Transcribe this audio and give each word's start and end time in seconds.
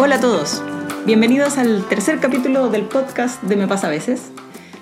Hola 0.00 0.14
a 0.14 0.20
todos, 0.20 0.62
bienvenidos 1.06 1.58
al 1.58 1.88
tercer 1.88 2.20
capítulo 2.20 2.68
del 2.68 2.82
podcast 2.82 3.42
de 3.42 3.56
Me 3.56 3.66
pasa 3.66 3.88
a 3.88 3.90
veces. 3.90 4.30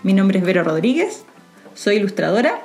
Mi 0.03 0.13
nombre 0.13 0.39
es 0.39 0.45
Vero 0.45 0.63
Rodríguez, 0.63 1.25
soy 1.75 1.97
ilustradora 1.97 2.61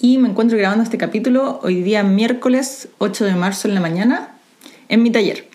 y 0.00 0.18
me 0.18 0.28
encuentro 0.28 0.58
grabando 0.58 0.82
este 0.82 0.98
capítulo 0.98 1.60
hoy 1.62 1.80
día 1.82 2.02
miércoles 2.02 2.88
8 2.98 3.24
de 3.24 3.36
marzo 3.36 3.68
en 3.68 3.76
la 3.76 3.80
mañana 3.80 4.36
en 4.88 5.00
mi 5.04 5.12
taller. 5.12 5.48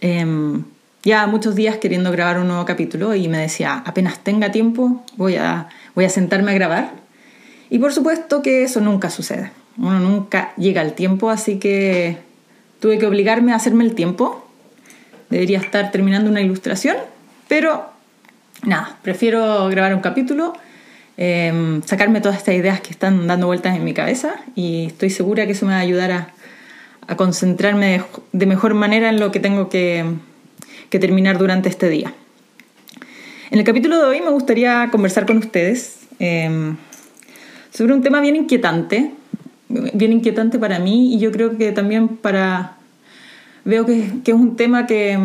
Em, 0.00 0.62
ya 1.02 1.26
muchos 1.26 1.56
días 1.56 1.78
queriendo 1.78 2.12
grabar 2.12 2.38
un 2.38 2.46
nuevo 2.46 2.64
capítulo 2.64 3.16
y 3.16 3.26
me 3.26 3.38
decía, 3.38 3.82
apenas 3.84 4.20
tenga 4.20 4.52
tiempo 4.52 5.04
voy 5.16 5.34
a, 5.34 5.70
voy 5.96 6.04
a 6.04 6.08
sentarme 6.08 6.52
a 6.52 6.54
grabar. 6.54 6.92
Y 7.68 7.80
por 7.80 7.92
supuesto 7.92 8.42
que 8.42 8.62
eso 8.62 8.80
nunca 8.80 9.10
sucede. 9.10 9.50
Uno 9.76 9.98
nunca 9.98 10.54
llega 10.56 10.82
al 10.82 10.92
tiempo, 10.92 11.30
así 11.30 11.58
que 11.58 12.27
Tuve 12.80 12.98
que 12.98 13.06
obligarme 13.06 13.52
a 13.52 13.56
hacerme 13.56 13.84
el 13.84 13.94
tiempo. 13.94 14.44
Debería 15.30 15.58
estar 15.58 15.90
terminando 15.90 16.30
una 16.30 16.40
ilustración, 16.40 16.96
pero 17.48 17.86
nada, 18.62 18.96
prefiero 19.02 19.68
grabar 19.68 19.94
un 19.94 20.00
capítulo, 20.00 20.54
em, 21.16 21.82
sacarme 21.82 22.20
todas 22.20 22.38
estas 22.38 22.54
ideas 22.54 22.80
que 22.80 22.90
están 22.90 23.26
dando 23.26 23.46
vueltas 23.46 23.76
en 23.76 23.84
mi 23.84 23.94
cabeza 23.94 24.36
y 24.54 24.86
estoy 24.86 25.10
segura 25.10 25.44
que 25.46 25.52
eso 25.52 25.66
me 25.66 25.72
va 25.72 25.78
a 25.78 25.82
ayudar 25.82 26.12
a, 26.12 26.34
concentrarme 27.16 28.02
de, 28.32 28.46
mejor 28.46 28.74
manera 28.74 29.08
en 29.08 29.18
lo 29.18 29.30
que 29.32 29.40
tengo 29.40 29.70
que, 29.70 30.04
terminar 30.90 31.38
durante 31.38 31.70
este 31.70 31.88
día. 31.88 32.12
En 33.50 33.58
el 33.58 33.64
capítulo 33.64 33.96
de 33.98 34.04
hoy 34.04 34.20
me 34.20 34.28
gustaría 34.28 34.88
conversar 34.90 35.24
con 35.24 35.38
ustedes 35.38 36.00
em, 36.18 36.76
sobre 37.70 37.94
un 37.94 38.02
tema 38.02 38.20
bien 38.20 38.36
inquietante 38.36 39.12
bien 39.68 40.12
inquietante 40.12 40.58
para 40.58 40.78
mí 40.78 41.14
y 41.14 41.18
yo 41.18 41.30
creo 41.30 41.56
que 41.56 41.72
también 41.72 42.08
para... 42.08 42.77
Veo 43.68 43.84
que, 43.84 44.10
es 44.24 44.32
un 44.34 44.56
tema 44.56 44.86
que 44.86 45.18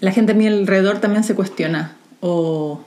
la 0.00 0.10
gente 0.10 0.32
a 0.32 0.34
mi 0.34 0.46
alrededor 0.46 1.00
también 1.00 1.22
se 1.22 1.34
cuestiona 1.34 1.94
o, 2.20 2.82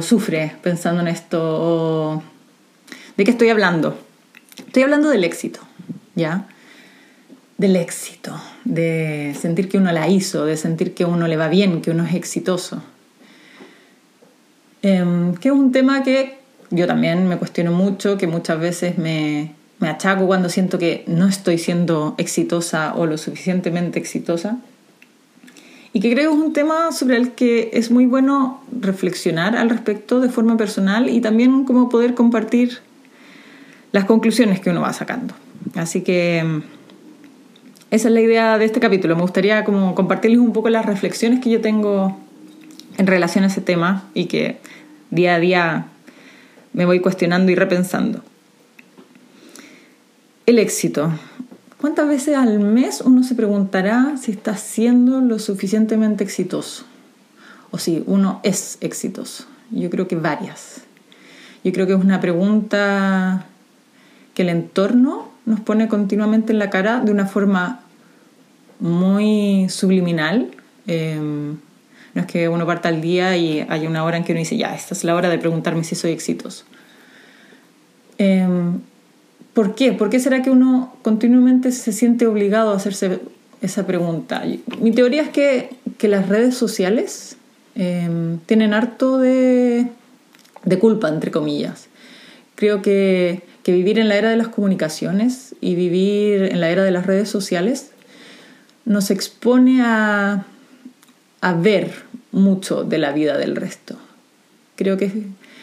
sufre 0.00 0.56
pensando 0.62 1.02
en 1.02 1.08
esto. 1.08 2.22
¿De 3.18 3.24
qué 3.24 3.30
estoy 3.30 3.50
hablando? 3.50 3.98
Estoy 4.56 4.84
hablando 4.84 5.10
del 5.10 5.24
éxito, 5.24 5.60
¿ya? 6.14 6.46
Del 7.58 7.76
éxito, 7.76 8.40
de 8.64 9.36
sentir 9.38 9.68
que 9.68 9.76
uno 9.76 9.92
la 9.92 10.08
hizo, 10.08 10.46
de 10.46 10.56
sentir 10.56 10.94
que 10.94 11.04
uno 11.04 11.28
le 11.28 11.36
va 11.36 11.48
bien, 11.48 11.82
que 11.82 11.90
uno 11.90 12.06
es 12.06 12.14
exitoso. 12.14 12.82
Em, 14.80 15.34
que 15.34 15.48
es 15.48 15.54
un 15.54 15.70
tema 15.70 16.02
que 16.02 16.38
yo 16.70 16.86
también 16.86 17.28
me 17.28 17.36
cuestiono 17.36 17.72
mucho, 17.72 18.16
que 18.16 18.26
muchas 18.26 18.58
veces 18.58 18.96
me, 18.96 19.52
me 19.80 19.88
achaco 19.88 20.26
cuando 20.26 20.50
siento 20.50 20.78
que 20.78 21.04
no 21.06 21.26
estoy 21.26 21.58
siendo 21.58 22.14
exitosa 22.18 22.94
o 22.94 23.06
lo 23.06 23.16
suficientemente 23.16 23.98
exitosa. 23.98 24.58
Y 25.92 26.00
que 26.00 26.12
creo 26.12 26.30
que 26.30 26.36
es 26.36 26.42
un 26.44 26.52
tema 26.52 26.92
sobre 26.92 27.16
el 27.16 27.32
que 27.32 27.70
es 27.72 27.90
muy 27.90 28.06
bueno 28.06 28.62
reflexionar 28.78 29.56
al 29.56 29.70
respecto 29.70 30.20
de 30.20 30.28
forma 30.28 30.56
personal 30.56 31.08
y 31.08 31.20
también 31.20 31.64
como 31.64 31.88
poder 31.88 32.14
compartir 32.14 32.78
las 33.90 34.04
conclusiones 34.04 34.60
que 34.60 34.70
uno 34.70 34.82
va 34.82 34.92
sacando. 34.92 35.34
Así 35.74 36.02
que 36.02 36.44
mm, 36.44 36.62
esa 37.90 38.08
es 38.08 38.14
la 38.14 38.20
idea 38.20 38.58
de 38.58 38.66
este 38.66 38.80
capítulo. 38.80 39.16
Me 39.16 39.22
gustaría 39.22 39.64
como 39.64 39.94
compartirles 39.94 40.40
un 40.40 40.52
poco 40.52 40.68
las 40.68 40.84
reflexiones 40.86 41.40
que 41.40 41.50
yo 41.50 41.60
tengo 41.60 42.16
en 42.98 43.06
relación 43.06 43.44
a 43.44 43.46
ese 43.46 43.62
tema 43.62 44.10
y 44.12 44.26
que 44.26 44.58
día 45.10 45.36
a 45.36 45.40
día 45.40 45.86
me 46.74 46.84
voy 46.84 47.00
cuestionando 47.00 47.50
y 47.50 47.54
repensando. 47.54 48.22
El 50.50 50.58
éxito. 50.58 51.12
¿Cuántas 51.80 52.08
veces 52.08 52.36
al 52.36 52.58
mes 52.58 53.02
uno 53.02 53.22
se 53.22 53.36
preguntará 53.36 54.16
si 54.20 54.32
está 54.32 54.56
siendo 54.56 55.20
lo 55.20 55.38
suficientemente 55.38 56.24
exitoso? 56.24 56.86
O 57.70 57.78
si 57.78 58.02
uno 58.04 58.40
es 58.42 58.76
exitoso. 58.80 59.44
Yo 59.70 59.90
creo 59.90 60.08
que 60.08 60.16
varias. 60.16 60.80
Yo 61.62 61.72
creo 61.72 61.86
que 61.86 61.92
es 61.92 62.00
una 62.00 62.20
pregunta 62.20 63.46
que 64.34 64.42
el 64.42 64.48
entorno 64.48 65.28
nos 65.46 65.60
pone 65.60 65.86
continuamente 65.86 66.52
en 66.52 66.58
la 66.58 66.68
cara 66.68 66.98
de 66.98 67.12
una 67.12 67.26
forma 67.26 67.82
muy 68.80 69.68
subliminal. 69.68 70.50
Em, 70.88 71.58
no 72.12 72.22
es 72.22 72.26
que 72.26 72.48
uno 72.48 72.66
parta 72.66 72.88
al 72.88 73.00
día 73.00 73.36
y 73.36 73.60
haya 73.68 73.88
una 73.88 74.02
hora 74.02 74.16
en 74.16 74.24
que 74.24 74.32
uno 74.32 74.40
dice, 74.40 74.56
ya, 74.56 74.74
esta 74.74 74.94
es 74.94 75.04
la 75.04 75.14
hora 75.14 75.28
de 75.28 75.38
preguntarme 75.38 75.84
si 75.84 75.94
soy 75.94 76.10
exitoso. 76.10 76.64
Em, 78.18 78.80
¿Por 79.54 79.74
qué? 79.74 79.92
¿Por 79.92 80.10
qué 80.10 80.20
será 80.20 80.42
que 80.42 80.50
uno 80.50 80.94
continuamente 81.02 81.72
se 81.72 81.92
siente 81.92 82.26
obligado 82.26 82.70
a 82.70 82.76
hacerse 82.76 83.20
esa 83.60 83.86
pregunta? 83.86 84.44
Mi 84.80 84.92
teoría 84.92 85.22
es 85.22 85.28
que, 85.30 85.70
las 86.08 86.28
redes 86.28 86.56
sociales 86.56 87.36
em, 87.74 88.38
tienen 88.46 88.72
harto 88.72 89.18
de, 89.18 89.88
culpa, 90.80 91.08
entre 91.08 91.30
comillas. 91.30 91.88
Creo 92.54 92.80
que, 92.82 93.42
vivir 93.66 94.00
en 94.00 94.08
la 94.08 94.16
era 94.16 94.30
de 94.30 94.36
las 94.36 94.48
comunicaciones 94.48 95.54
y 95.60 95.76
vivir 95.76 96.42
en 96.50 96.60
la 96.60 96.70
era 96.70 96.82
de 96.82 96.90
las 96.90 97.06
redes 97.06 97.28
sociales 97.28 97.92
nos 98.84 99.12
expone 99.12 99.80
a, 99.82 100.44
a 101.40 101.52
ver 101.52 101.92
mucho 102.32 102.82
de 102.82 102.98
la 102.98 103.12
vida 103.12 103.38
del 103.38 103.54
resto. 103.54 103.96
Creo 104.74 104.96
que 104.96 105.12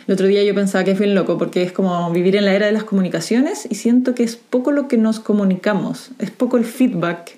el 0.08 0.14
otro 0.14 0.28
día 0.28 0.44
yo 0.44 0.56
pensaba 0.56 0.86
que 0.86 0.92
es 0.92 1.00
bien 1.00 1.16
loco 1.16 1.38
porque 1.38 1.64
es 1.64 1.74
como 1.74 2.10
vivir 2.12 2.38
en 2.38 2.46
la 2.46 2.54
era 2.54 2.66
de 2.66 2.72
las 2.72 2.86
comunicaciones 2.86 3.68
y 3.70 3.76
siento 3.76 4.16
que 4.16 4.24
es 4.24 4.38
poco 4.38 4.72
lo 4.72 4.88
que 4.88 4.98
nos 4.98 5.20
comunicamos, 5.20 6.12
es 6.20 6.32
poco 6.32 6.58
el 6.58 6.64
feedback 6.64 7.36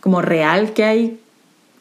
como 0.00 0.22
real 0.22 0.72
que 0.74 0.84
hay 0.84 1.20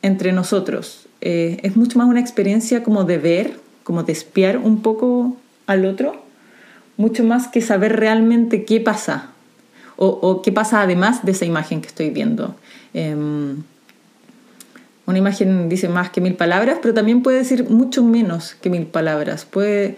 entre 0.02 0.32
nosotros. 0.32 1.08
Eh, 1.22 1.60
es 1.62 1.76
mucho 1.76 2.00
más 2.00 2.08
una 2.08 2.20
experiencia 2.20 2.84
como 2.84 3.04
de 3.04 3.20
ver, 3.20 3.60
como 3.84 4.04
de 4.04 4.14
espiar 4.14 4.58
un 4.58 4.82
poco 4.82 5.38
al 5.68 5.86
otro, 5.86 6.24
mucho 6.98 7.24
más 7.24 7.48
que 7.48 7.62
saber 7.62 7.96
realmente 7.96 8.66
qué 8.66 8.80
pasa 8.80 9.30
o, 10.00 10.42
qué 10.44 10.52
pasa 10.52 10.82
además 10.82 11.26
de 11.26 11.32
esa 11.32 11.46
imagen 11.46 11.82
que 11.82 11.88
estoy 11.88 12.12
viendo. 12.12 12.56
Em, 12.94 13.64
una 15.08 15.18
imagen 15.18 15.70
dice 15.70 15.88
más 15.88 16.10
que 16.10 16.22
mil 16.22 16.36
palabras, 16.36 16.80
pero 16.82 16.94
también 16.94 17.24
puede 17.24 17.38
decir 17.38 17.70
mucho 17.70 18.04
menos 18.04 18.56
que 18.62 18.70
mil 18.70 18.86
palabras. 18.86 19.46
Puede, 19.46 19.96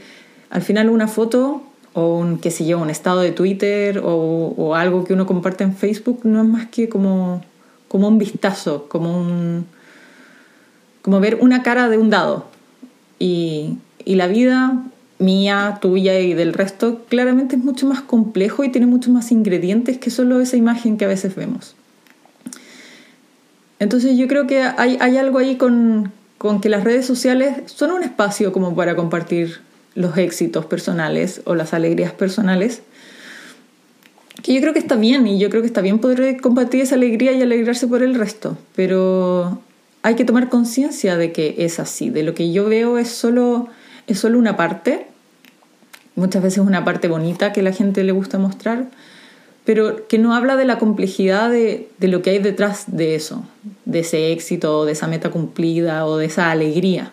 al 0.51 0.61
final, 0.61 0.89
una 0.89 1.07
foto 1.07 1.63
o 1.93 2.17
un, 2.17 2.37
qué 2.37 2.51
sé 2.51 2.65
yo, 2.65 2.79
un 2.79 2.91
estado 2.91 3.21
de 3.21 3.31
Twitter 3.31 4.01
o, 4.03 4.75
algo 4.75 5.03
que 5.03 5.13
uno 5.13 5.25
comparte 5.25 5.63
en 5.63 5.75
Facebook 5.75 6.21
no 6.23 6.41
es 6.41 6.47
más 6.47 6.67
que 6.67 6.87
como, 6.89 7.43
como 7.87 8.07
un 8.07 8.19
vistazo, 8.19 8.87
como 8.87 9.19
un 9.19 9.65
como 11.01 11.19
ver 11.19 11.39
una 11.41 11.63
cara 11.63 11.89
de 11.89 11.97
un 11.97 12.11
dado. 12.11 12.45
Y, 13.17 13.77
y 14.05 14.15
la 14.15 14.27
vida 14.27 14.83
mía, 15.17 15.79
tuya 15.81 16.19
y 16.19 16.35
del 16.35 16.53
resto 16.53 17.01
claramente 17.09 17.55
es 17.55 17.63
mucho 17.63 17.87
más 17.87 18.01
complejo 18.01 18.63
y 18.63 18.69
tiene 18.69 18.85
muchos 18.85 19.11
más 19.11 19.31
ingredientes 19.31 19.97
que 19.97 20.11
solo 20.11 20.39
esa 20.39 20.55
imagen 20.55 20.97
que 20.97 21.05
a 21.05 21.07
veces 21.07 21.35
vemos. 21.35 21.75
Entonces 23.79 24.17
yo 24.17 24.27
creo 24.27 24.45
que 24.45 24.61
hay, 24.61 25.17
algo 25.17 25.39
ahí 25.39 25.55
con, 25.55 26.11
que 26.61 26.69
las 26.69 26.83
redes 26.83 27.05
sociales 27.05 27.63
son 27.65 27.91
un 27.91 28.03
espacio 28.03 28.51
como 28.51 28.75
para 28.75 28.95
compartir 28.95 29.61
los 29.95 30.17
éxitos 30.17 30.65
personales 30.65 31.41
o 31.45 31.55
las 31.55 31.73
alegrías 31.73 32.11
personales, 32.11 32.81
que 34.43 34.53
yo 34.53 34.61
creo 34.61 34.73
que 34.73 34.79
está 34.79 34.95
bien 34.95 35.25
y 35.27 35.39
yo 35.39 35.49
creo 35.49 35.61
que 35.61 35.67
está 35.67 35.81
bien 35.81 35.99
poder 35.99 36.39
compartir 36.39 36.81
esa 36.81 36.95
alegría 36.95 37.31
y 37.31 37.41
alegrarse 37.41 37.87
por 37.87 38.03
el 38.03 38.15
resto, 38.15 38.57
pero 38.75 39.61
hay 40.01 40.15
que 40.15 40.25
tomar 40.25 40.49
conciencia 40.49 41.17
de 41.17 41.31
que 41.31 41.55
es 41.59 41.79
así, 41.79 42.09
de 42.09 42.23
lo 42.23 42.33
que 42.33 42.51
yo 42.51 42.67
veo 42.69 42.97
es 42.97 43.09
solo, 43.09 43.67
es 44.07 44.19
solo 44.19 44.37
una 44.37 44.55
parte, 44.55 45.07
muchas 46.15 46.43
veces 46.43 46.59
una 46.59 46.85
parte 46.85 47.07
bonita 47.07 47.51
que 47.51 47.61
la 47.61 47.73
gente 47.73 48.03
le 48.03 48.11
gusta 48.11 48.37
mostrar, 48.37 48.87
pero 49.69 50.07
que 50.07 50.17
no 50.17 50.33
habla 50.33 50.55
de 50.55 50.65
la 50.65 50.79
complejidad 50.79 51.51
de, 51.51 51.89
lo 51.99 52.23
que 52.23 52.31
hay 52.31 52.39
detrás 52.39 52.85
de 52.87 53.13
eso, 53.13 53.45
de 53.85 53.99
ese 53.99 54.31
éxito, 54.31 54.83
de 54.83 54.93
esa 54.93 55.05
meta 55.05 55.29
cumplida 55.29 56.07
o 56.07 56.17
de 56.17 56.25
esa 56.25 56.49
alegría. 56.49 57.11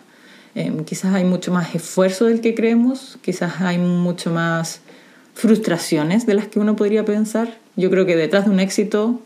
Em, 0.55 0.83
quizás 0.83 1.13
hay 1.13 1.23
mucho 1.23 1.51
más 1.51 1.75
esfuerzo 1.75 2.25
del 2.25 2.41
que 2.41 2.55
creemos, 2.55 3.19
quizás 3.21 3.61
hay 3.61 3.77
mucho 3.77 4.31
más 4.31 4.81
frustraciones 5.35 6.25
de 6.25 6.33
las 6.33 6.47
que 6.47 6.57
uno 6.57 6.75
podría 6.75 7.05
pensar. 7.05 7.59
Yo 7.75 7.91
creo 7.91 8.07
que 8.07 8.15
detrás 8.15 8.45
de 8.45 8.49
un 8.49 8.59
éxito 8.59 9.21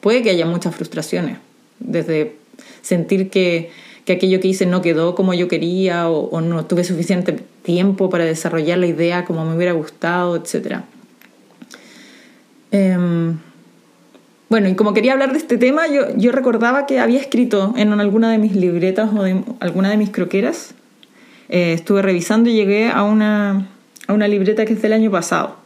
puede 0.00 0.22
que 0.22 0.30
haya 0.30 0.46
muchas 0.46 0.76
frustraciones, 0.76 1.38
desde 1.80 2.36
sentir 2.82 3.30
que, 3.30 3.72
aquello 4.08 4.38
que 4.38 4.46
hice 4.46 4.64
no 4.64 4.80
quedó 4.80 5.16
como 5.16 5.34
yo 5.34 5.48
quería 5.48 6.08
o, 6.08 6.28
o 6.28 6.40
no 6.40 6.66
tuve 6.66 6.84
suficiente 6.84 7.32
tiempo 7.64 8.10
para 8.10 8.24
desarrollar 8.24 8.78
la 8.78 8.86
idea 8.86 9.24
como 9.24 9.44
me 9.44 9.56
hubiera 9.56 9.72
gustado, 9.72 10.36
etcétera 10.36 10.84
Em, 12.74 13.38
bueno, 14.48 14.68
y 14.68 14.74
como 14.74 14.94
quería 14.94 15.12
hablar 15.12 15.30
de 15.30 15.38
este 15.38 15.58
tema, 15.58 15.86
yo, 15.86 16.16
yo 16.16 16.32
recordaba 16.32 16.86
que 16.86 16.98
había 16.98 17.20
escrito 17.20 17.72
en 17.76 17.92
alguna 17.92 18.32
de 18.32 18.38
mis 18.38 18.56
libretas 18.56 19.10
o 19.14 19.22
de 19.22 19.44
alguna 19.60 19.90
de 19.90 19.96
mis 19.96 20.10
croqueras, 20.10 20.74
eh, 21.48 21.72
estuve 21.72 22.02
revisando 22.02 22.50
y 22.50 22.54
llegué 22.54 22.90
a 22.90 23.04
una, 23.04 23.68
a 24.08 24.12
una 24.12 24.26
libreta 24.26 24.64
que 24.64 24.72
es 24.72 24.82
del 24.82 24.92
año 24.92 25.12
pasado. 25.12 25.56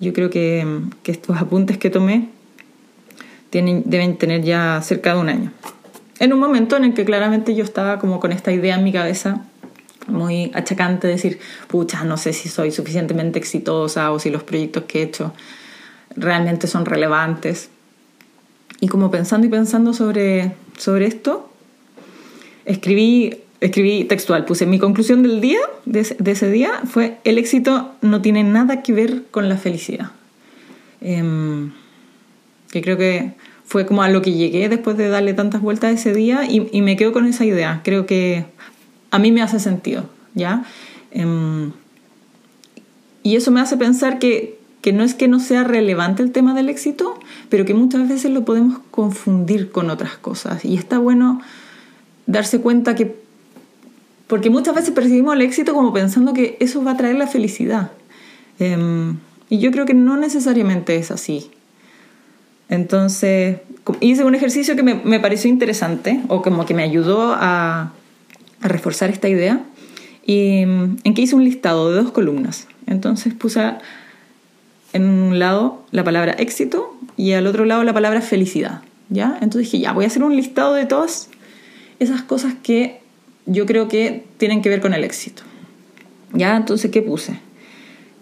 Yo 0.00 0.12
creo 0.12 0.28
que, 0.28 0.66
que 1.04 1.12
estos 1.12 1.36
apuntes 1.36 1.78
que 1.78 1.90
tomé 1.90 2.28
tienen, 3.50 3.84
deben 3.86 4.16
tener 4.16 4.42
ya 4.42 4.80
cerca 4.82 5.14
de 5.14 5.20
un 5.20 5.28
año. 5.28 5.52
En 6.18 6.32
un 6.32 6.40
momento 6.40 6.76
en 6.76 6.82
el 6.82 6.94
que 6.94 7.04
claramente 7.04 7.54
yo 7.54 7.62
estaba 7.62 8.00
como 8.00 8.18
con 8.18 8.32
esta 8.32 8.50
idea 8.50 8.74
en 8.74 8.82
mi 8.82 8.92
cabeza 8.92 9.44
muy 10.08 10.50
achacante, 10.54 11.06
de 11.06 11.12
decir, 11.12 11.38
pucha, 11.68 12.02
no 12.02 12.16
sé 12.16 12.32
si 12.32 12.48
soy 12.48 12.72
suficientemente 12.72 13.38
exitosa 13.38 14.10
o 14.10 14.18
si 14.18 14.30
los 14.30 14.42
proyectos 14.42 14.84
que 14.88 14.98
he 14.98 15.02
hecho 15.04 15.32
realmente 16.16 16.66
son 16.66 16.86
relevantes. 16.86 17.70
Y 18.80 18.88
como 18.88 19.10
pensando 19.10 19.46
y 19.46 19.50
pensando 19.50 19.92
sobre, 19.92 20.52
sobre 20.76 21.06
esto, 21.06 21.50
escribí, 22.64 23.38
escribí 23.60 24.04
textual, 24.04 24.44
puse 24.44 24.66
mi 24.66 24.78
conclusión 24.78 25.22
del 25.22 25.40
día, 25.40 25.60
de, 25.84 26.00
ese 26.00 26.50
día, 26.50 26.70
fue 26.84 27.18
el 27.24 27.38
éxito 27.38 27.92
no 28.02 28.20
tiene 28.20 28.44
nada 28.44 28.82
que 28.82 28.92
ver 28.92 29.22
con 29.30 29.48
la 29.48 29.56
felicidad. 29.56 30.10
Em, 31.00 31.72
que 32.70 32.82
creo 32.82 32.98
que 32.98 33.32
fue 33.64 33.86
como 33.86 34.02
a 34.02 34.08
lo 34.08 34.22
que 34.22 34.32
llegué 34.32 34.68
después 34.68 34.96
de 34.96 35.08
darle 35.08 35.34
tantas 35.34 35.60
vueltas 35.60 35.92
ese 35.92 36.12
día 36.12 36.44
y, 36.48 36.68
y 36.72 36.82
me 36.82 36.96
quedo 36.96 37.12
con 37.12 37.26
esa 37.26 37.44
idea. 37.44 37.80
Creo 37.84 38.06
que 38.06 38.44
a 39.10 39.18
mí 39.18 39.32
me 39.32 39.42
hace 39.42 39.58
sentido, 39.60 40.04
¿ya? 40.34 40.64
Em, 41.10 41.72
y 43.22 43.36
eso 43.36 43.50
me 43.50 43.60
hace 43.60 43.76
pensar 43.76 44.18
que, 44.18 44.55
que 44.86 44.92
no 44.92 45.02
es 45.02 45.14
que 45.14 45.26
no 45.26 45.40
sea 45.40 45.64
relevante 45.64 46.22
el 46.22 46.30
tema 46.30 46.54
del 46.54 46.68
éxito, 46.68 47.18
pero 47.48 47.64
que 47.64 47.74
muchas 47.74 48.08
veces 48.08 48.30
lo 48.30 48.44
podemos 48.44 48.78
confundir 48.92 49.72
con 49.72 49.90
otras 49.90 50.16
cosas. 50.16 50.64
Y 50.64 50.76
está 50.76 50.98
bueno 50.98 51.42
darse 52.26 52.60
cuenta 52.60 52.94
que, 52.94 53.16
porque 54.28 54.48
muchas 54.48 54.76
veces 54.76 54.92
percibimos 54.92 55.34
el 55.34 55.40
éxito 55.40 55.74
como 55.74 55.92
pensando 55.92 56.34
que 56.34 56.56
eso 56.60 56.84
va 56.84 56.92
a 56.92 56.96
traer 56.96 57.16
la 57.16 57.26
felicidad. 57.26 57.90
Em, 58.60 59.16
y 59.48 59.58
yo 59.58 59.72
creo 59.72 59.86
que 59.86 59.94
no 59.94 60.16
necesariamente 60.16 60.94
es 60.94 61.10
así. 61.10 61.50
Entonces, 62.68 63.58
hice 63.98 64.22
un 64.22 64.36
ejercicio 64.36 64.76
que 64.76 64.84
me, 64.84 64.94
me 64.94 65.18
pareció 65.18 65.50
interesante 65.50 66.20
o 66.28 66.42
como 66.42 66.64
que 66.64 66.74
me 66.74 66.84
ayudó 66.84 67.34
a, 67.34 67.92
a 68.60 68.68
reforzar 68.68 69.10
esta 69.10 69.28
idea, 69.28 69.64
y 70.24 70.60
en 70.60 71.14
que 71.14 71.22
hice 71.22 71.34
un 71.34 71.42
listado 71.42 71.90
de 71.90 72.02
dos 72.02 72.12
columnas. 72.12 72.68
Entonces 72.86 73.34
puse 73.34 73.60
en 74.96 75.08
un 75.08 75.38
lado 75.38 75.84
la 75.90 76.02
palabra 76.04 76.32
éxito 76.32 76.96
y 77.16 77.32
al 77.32 77.46
otro 77.46 77.64
lado 77.64 77.84
la 77.84 77.92
palabra 77.92 78.20
felicidad. 78.20 78.82
¿ya? 79.08 79.38
Entonces 79.40 79.70
dije, 79.70 79.78
ya, 79.78 79.92
voy 79.92 80.04
a 80.04 80.08
hacer 80.08 80.22
un 80.22 80.34
listado 80.34 80.74
de 80.74 80.86
todas 80.86 81.28
esas 81.98 82.22
cosas 82.22 82.54
que 82.62 83.00
yo 83.46 83.66
creo 83.66 83.88
que 83.88 84.24
tienen 84.38 84.62
que 84.62 84.68
ver 84.68 84.80
con 84.80 84.94
el 84.94 85.04
éxito. 85.04 85.42
¿Ya? 86.32 86.56
Entonces, 86.56 86.90
¿qué 86.90 87.02
puse? 87.02 87.38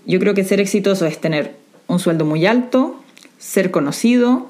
Yo 0.07 0.19
creo 0.19 0.35
que 0.35 0.45
ser 0.45 0.61
exitoso 0.61 1.07
es 1.07 1.21
tener 1.21 1.57
un 1.87 1.99
sueldo 1.99 2.25
muy 2.25 2.45
alto, 2.47 3.01
ser 3.39 3.71
conocido, 3.71 4.49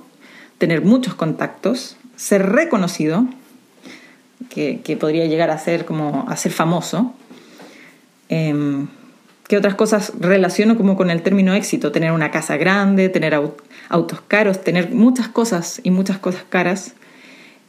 tener 0.58 0.82
muchos 0.82 1.14
contactos, 1.14 1.96
ser 2.16 2.50
reconocido, 2.50 3.26
que, 4.48 4.96
podría 5.00 5.26
llegar 5.26 5.50
a 5.50 5.58
ser 5.58 5.84
como 5.84 6.26
a 6.28 6.36
ser 6.36 6.52
famoso. 6.52 7.12
Eh, 8.28 8.86
¿Qué 9.48 9.58
otras 9.58 9.74
cosas 9.74 10.12
relaciono 10.18 10.76
como 10.76 10.96
con 10.96 11.10
el 11.10 11.22
término 11.22 11.52
éxito? 11.52 11.92
Tener 11.92 12.12
una 12.12 12.30
casa 12.30 12.56
grande, 12.56 13.10
tener 13.10 13.38
autos 13.90 14.20
caros, 14.26 14.62
tener 14.62 14.90
muchas 14.90 15.28
cosas 15.28 15.80
y 15.82 15.90
muchas 15.90 16.18
cosas 16.18 16.44
caras. 16.48 16.94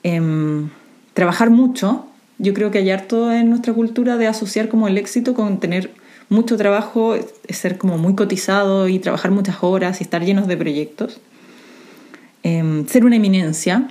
Em, 0.04 0.70
trabajar 1.14 1.50
mucho. 1.50 2.06
Yo 2.38 2.54
creo 2.54 2.72
que 2.72 2.78
hay 2.78 2.92
harto 2.92 3.30
en 3.32 3.50
nuestra 3.50 3.74
cultura 3.74 4.16
de 4.16 4.28
asociar 4.28 4.70
como 4.70 4.88
el 4.88 4.98
éxito 4.98 5.34
con 5.34 5.60
tener 5.60 5.92
mucho 6.30 6.56
trabajo, 6.56 7.18
ser 7.50 7.78
como 7.78 7.98
muy 7.98 8.16
cotizado 8.16 8.88
y 8.88 9.00
trabajar 9.00 9.32
muchas 9.32 9.58
horas 9.62 10.00
y 10.00 10.06
estar 10.06 10.24
llenos 10.24 10.48
de 10.48 10.56
proyectos. 10.56 11.20
Em, 12.44 12.88
ser 12.88 13.04
una 13.04 13.18
eminencia. 13.18 13.90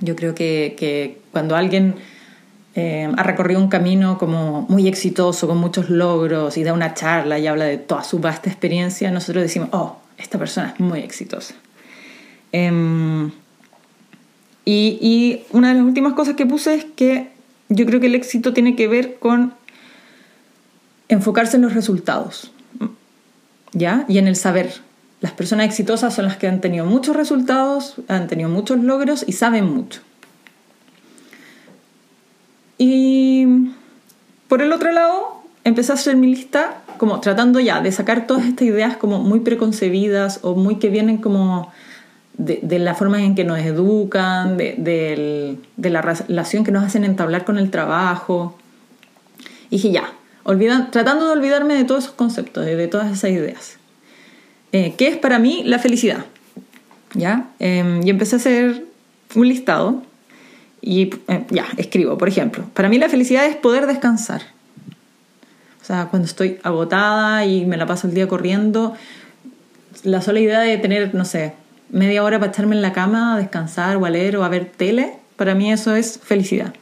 Yo 0.00 0.14
creo 0.16 0.34
que, 0.34 0.74
que 0.78 1.20
cuando 1.32 1.56
alguien 1.56 1.94
eh, 2.80 3.12
ha 3.16 3.24
recorrido 3.24 3.60
un 3.60 3.66
camino 3.66 4.18
como 4.18 4.64
muy 4.68 4.86
exitoso, 4.86 5.48
con 5.48 5.58
muchos 5.58 5.90
logros 5.90 6.56
y 6.56 6.62
da 6.62 6.72
una 6.72 6.94
charla 6.94 7.36
y 7.36 7.48
habla 7.48 7.64
de 7.64 7.76
toda 7.76 8.04
su 8.04 8.20
vasta 8.20 8.48
experiencia, 8.48 9.10
nosotros 9.10 9.42
decimos, 9.42 9.70
oh, 9.72 9.96
esta 10.16 10.38
persona 10.38 10.74
es 10.74 10.78
muy 10.78 11.00
exitosa. 11.00 11.56
Em, 12.52 13.32
y, 14.64 14.96
y 15.00 15.44
una 15.50 15.70
de 15.70 15.74
las 15.74 15.82
últimas 15.82 16.12
cosas 16.12 16.36
que 16.36 16.46
puse 16.46 16.76
es 16.76 16.84
que 16.84 17.30
yo 17.68 17.84
creo 17.84 17.98
que 17.98 18.06
el 18.06 18.14
éxito 18.14 18.52
tiene 18.52 18.76
que 18.76 18.86
ver 18.86 19.18
con 19.18 19.54
enfocarse 21.08 21.56
en 21.56 21.62
los 21.62 21.74
resultados, 21.74 22.52
¿ya? 23.72 24.04
Y 24.06 24.18
en 24.18 24.28
el 24.28 24.36
saber. 24.36 24.72
Las 25.20 25.32
personas 25.32 25.66
exitosas 25.66 26.14
son 26.14 26.26
las 26.26 26.36
que 26.36 26.46
han 26.46 26.60
tenido 26.60 26.84
muchos 26.84 27.16
resultados, 27.16 27.96
han 28.06 28.28
tenido 28.28 28.48
muchos 28.48 28.78
logros 28.78 29.24
y 29.26 29.32
saben 29.32 29.64
mucho. 29.64 30.00
Y 32.78 33.46
por 34.48 34.62
el 34.62 34.72
otro 34.72 34.92
lado, 34.92 35.42
empecé 35.64 35.92
a 35.92 35.96
hacer 35.96 36.16
mi 36.16 36.28
lista 36.28 36.82
como 36.96 37.20
tratando 37.20 37.60
ya 37.60 37.80
de 37.80 37.92
sacar 37.92 38.26
todas 38.26 38.44
estas 38.46 38.66
ideas 38.66 38.96
como 38.96 39.20
muy 39.20 39.40
preconcebidas 39.40 40.40
o 40.42 40.54
muy 40.54 40.76
que 40.76 40.88
vienen 40.88 41.18
como 41.18 41.72
de, 42.38 42.78
la 42.78 42.94
forma 42.94 43.22
en 43.22 43.34
que 43.34 43.44
nos 43.44 43.58
educan, 43.58 44.56
de, 44.56 45.58
la 45.76 46.02
relación 46.02 46.64
que 46.64 46.70
nos 46.70 46.84
hacen 46.84 47.04
entablar 47.04 47.44
con 47.44 47.58
el 47.58 47.70
trabajo. 47.70 48.56
Y 49.70 49.76
dije 49.76 49.90
ya, 49.90 50.12
tratando 50.90 51.26
de 51.26 51.32
olvidarme 51.32 51.74
de 51.74 51.84
todos 51.84 52.04
esos 52.04 52.14
conceptos, 52.14 52.64
de, 52.64 52.88
todas 52.88 53.12
esas 53.12 53.30
ideas. 53.30 53.78
Eh, 54.72 54.94
¿Qué 54.96 55.08
es 55.08 55.16
para 55.16 55.38
mí 55.38 55.62
la 55.64 55.78
felicidad? 55.78 56.26
¿Ya? 57.14 57.48
Em, 57.58 58.06
y 58.06 58.10
empecé 58.10 58.36
a 58.36 58.38
hacer 58.38 58.84
un 59.34 59.48
listado 59.48 60.02
y 60.80 61.10
eh, 61.28 61.46
ya, 61.50 61.66
escribo, 61.76 62.18
por 62.18 62.28
ejemplo, 62.28 62.64
para 62.74 62.88
mí 62.88 62.98
la 62.98 63.08
felicidad 63.08 63.46
es 63.46 63.56
poder 63.56 63.86
descansar. 63.86 64.42
O 65.82 65.84
sea, 65.84 66.06
cuando 66.06 66.26
estoy 66.26 66.58
agotada 66.62 67.44
y 67.46 67.64
me 67.64 67.76
la 67.76 67.86
paso 67.86 68.06
el 68.06 68.14
día 68.14 68.28
corriendo, 68.28 68.94
la 70.04 70.20
sola 70.20 70.40
idea 70.40 70.60
de 70.60 70.76
tener, 70.78 71.14
no 71.14 71.24
sé, 71.24 71.54
media 71.90 72.22
hora 72.22 72.38
para 72.38 72.52
echarme 72.52 72.76
en 72.76 72.82
la 72.82 72.92
cama 72.92 73.38
descansar 73.38 73.96
o 73.96 74.04
a 74.04 74.10
leer 74.10 74.36
o 74.36 74.44
a 74.44 74.48
ver 74.48 74.66
tele, 74.66 75.14
para 75.36 75.54
mí 75.54 75.72
eso 75.72 75.94
es 75.94 76.20
felicidad. 76.22 76.74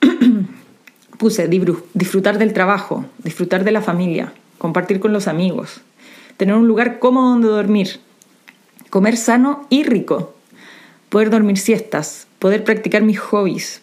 Puse 1.18 1.48
disfrutar 1.48 2.38
del 2.38 2.52
trabajo, 2.52 3.04
disfrutar 3.22 3.62
de 3.62 3.72
la 3.72 3.82
familia, 3.82 4.32
compartir 4.58 5.00
con 5.00 5.12
los 5.12 5.28
amigos, 5.28 5.82
tener 6.36 6.54
un 6.54 6.66
lugar 6.66 6.98
cómodo 6.98 7.30
donde 7.30 7.48
dormir, 7.48 8.00
comer 8.88 9.16
sano 9.16 9.66
y 9.68 9.84
rico, 9.84 10.34
poder 11.10 11.28
dormir 11.28 11.58
siestas, 11.58 12.26
poder 12.38 12.64
practicar 12.64 13.02
mis 13.02 13.18
hobbies, 13.18 13.82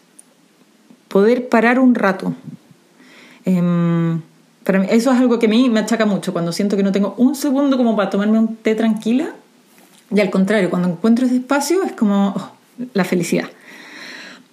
poder 1.08 1.48
parar 1.48 1.78
un 1.78 1.94
rato. 1.94 2.34
Em, 3.46 4.22
para 4.64 4.80
mí, 4.80 4.88
eso 4.90 5.12
es 5.12 5.20
algo 5.20 5.38
que 5.38 5.46
a 5.46 5.50
mí 5.50 5.70
me 5.70 5.82
achaca 5.82 6.06
mucho, 6.06 6.34
cuando 6.34 6.52
siento 6.52 6.76
que 6.76 6.84
no 6.84 6.92
tengo 6.92 7.14
un 7.18 7.36
segundo 7.36 7.78
como 7.78 7.96
para 7.96 8.10
tomarme 8.10 8.40
un 8.40 8.56
té 8.56 8.74
tranquila. 8.74 9.36
Y 10.14 10.20
al 10.22 10.30
contrario, 10.30 10.70
cuando 10.70 10.88
encuentro 10.88 11.26
ese 11.26 11.36
espacio 11.36 11.84
es 11.84 11.92
como 11.92 12.34
oh, 12.36 12.52
la 12.94 13.04
felicidad. 13.04 13.50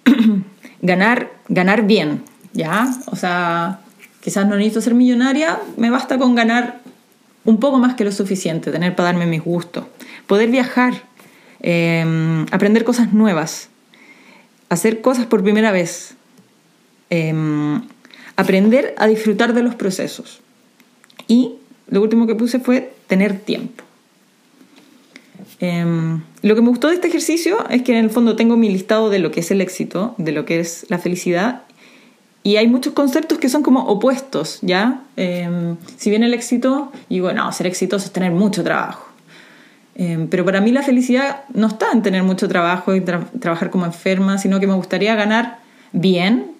ganar, 0.81 1.31
ganar 1.47 1.87
bien, 1.87 2.23
¿ya? 2.53 2.87
O 3.07 3.15
sea, 3.15 3.79
quizás 4.21 4.47
no 4.47 4.55
necesito 4.55 4.81
ser 4.81 4.93
millonaria, 4.95 5.59
me 5.77 5.89
basta 5.89 6.17
con 6.17 6.35
ganar 6.35 6.81
un 7.45 7.59
poco 7.59 7.77
más 7.77 7.95
que 7.95 8.03
lo 8.03 8.11
suficiente, 8.11 8.71
tener 8.71 8.95
para 8.95 9.07
darme 9.09 9.25
mis 9.25 9.43
gustos. 9.43 9.85
Poder 10.27 10.49
viajar, 10.49 11.03
em, 11.61 12.45
aprender 12.51 12.83
cosas 12.83 13.13
nuevas, 13.13 13.69
hacer 14.69 15.01
cosas 15.01 15.25
por 15.25 15.43
primera 15.43 15.71
vez, 15.71 16.15
em, 17.09 17.81
aprender 18.35 18.93
a 18.97 19.07
disfrutar 19.07 19.53
de 19.53 19.63
los 19.63 19.75
procesos. 19.75 20.41
Y 21.27 21.53
lo 21.87 22.01
último 22.01 22.27
que 22.27 22.35
puse 22.35 22.59
fue 22.59 22.93
tener 23.07 23.39
tiempo. 23.39 23.83
Em, 25.59 26.21
lo 26.41 26.55
que 26.55 26.61
me 26.61 26.69
gustó 26.69 26.89
de 26.89 26.95
este 26.95 27.07
ejercicio 27.07 27.67
es 27.69 27.81
que 27.83 27.97
en 27.97 28.03
el 28.03 28.09
fondo 28.09 28.35
tengo 28.35 28.57
mi 28.57 28.69
listado 28.69 29.09
de 29.09 29.19
lo 29.19 29.31
que 29.31 29.39
es 29.39 29.51
el 29.51 29.61
éxito, 29.61 30.15
de 30.17 30.31
lo 30.31 30.45
que 30.45 30.59
es 30.59 30.85
la 30.89 30.97
felicidad, 30.97 31.63
y 32.43 32.57
hay 32.57 32.67
muchos 32.67 32.93
conceptos 32.93 33.39
que 33.39 33.49
son 33.49 33.63
como 33.63 33.85
opuestos, 33.85 34.59
¿ya? 34.61 35.01
Si 35.97 36.09
bien 36.11 36.21
el 36.23 36.33
éxito, 36.33 36.91
y 37.09 37.19
bueno, 37.19 37.51
ser 37.51 37.65
exitoso 37.65 38.05
es 38.05 38.11
tener 38.11 38.31
mucho 38.31 38.63
trabajo. 38.63 39.14
Em, 39.95 40.27
pero 40.27 40.43
para 40.43 40.59
mí 40.59 40.71
la 40.71 40.83
felicidad 40.83 41.43
no 41.53 41.67
está 41.67 41.91
en 41.93 42.01
tener 42.01 42.23
mucho 42.23 42.47
trabajo 42.49 42.93
y 42.93 43.01
trabajar 43.01 43.69
como 43.69 43.85
enferma, 43.85 44.37
sino 44.37 44.59
que 44.59 44.67
me 44.67 44.73
gustaría 44.73 45.15
ganar 45.15 45.59
bien, 45.93 46.51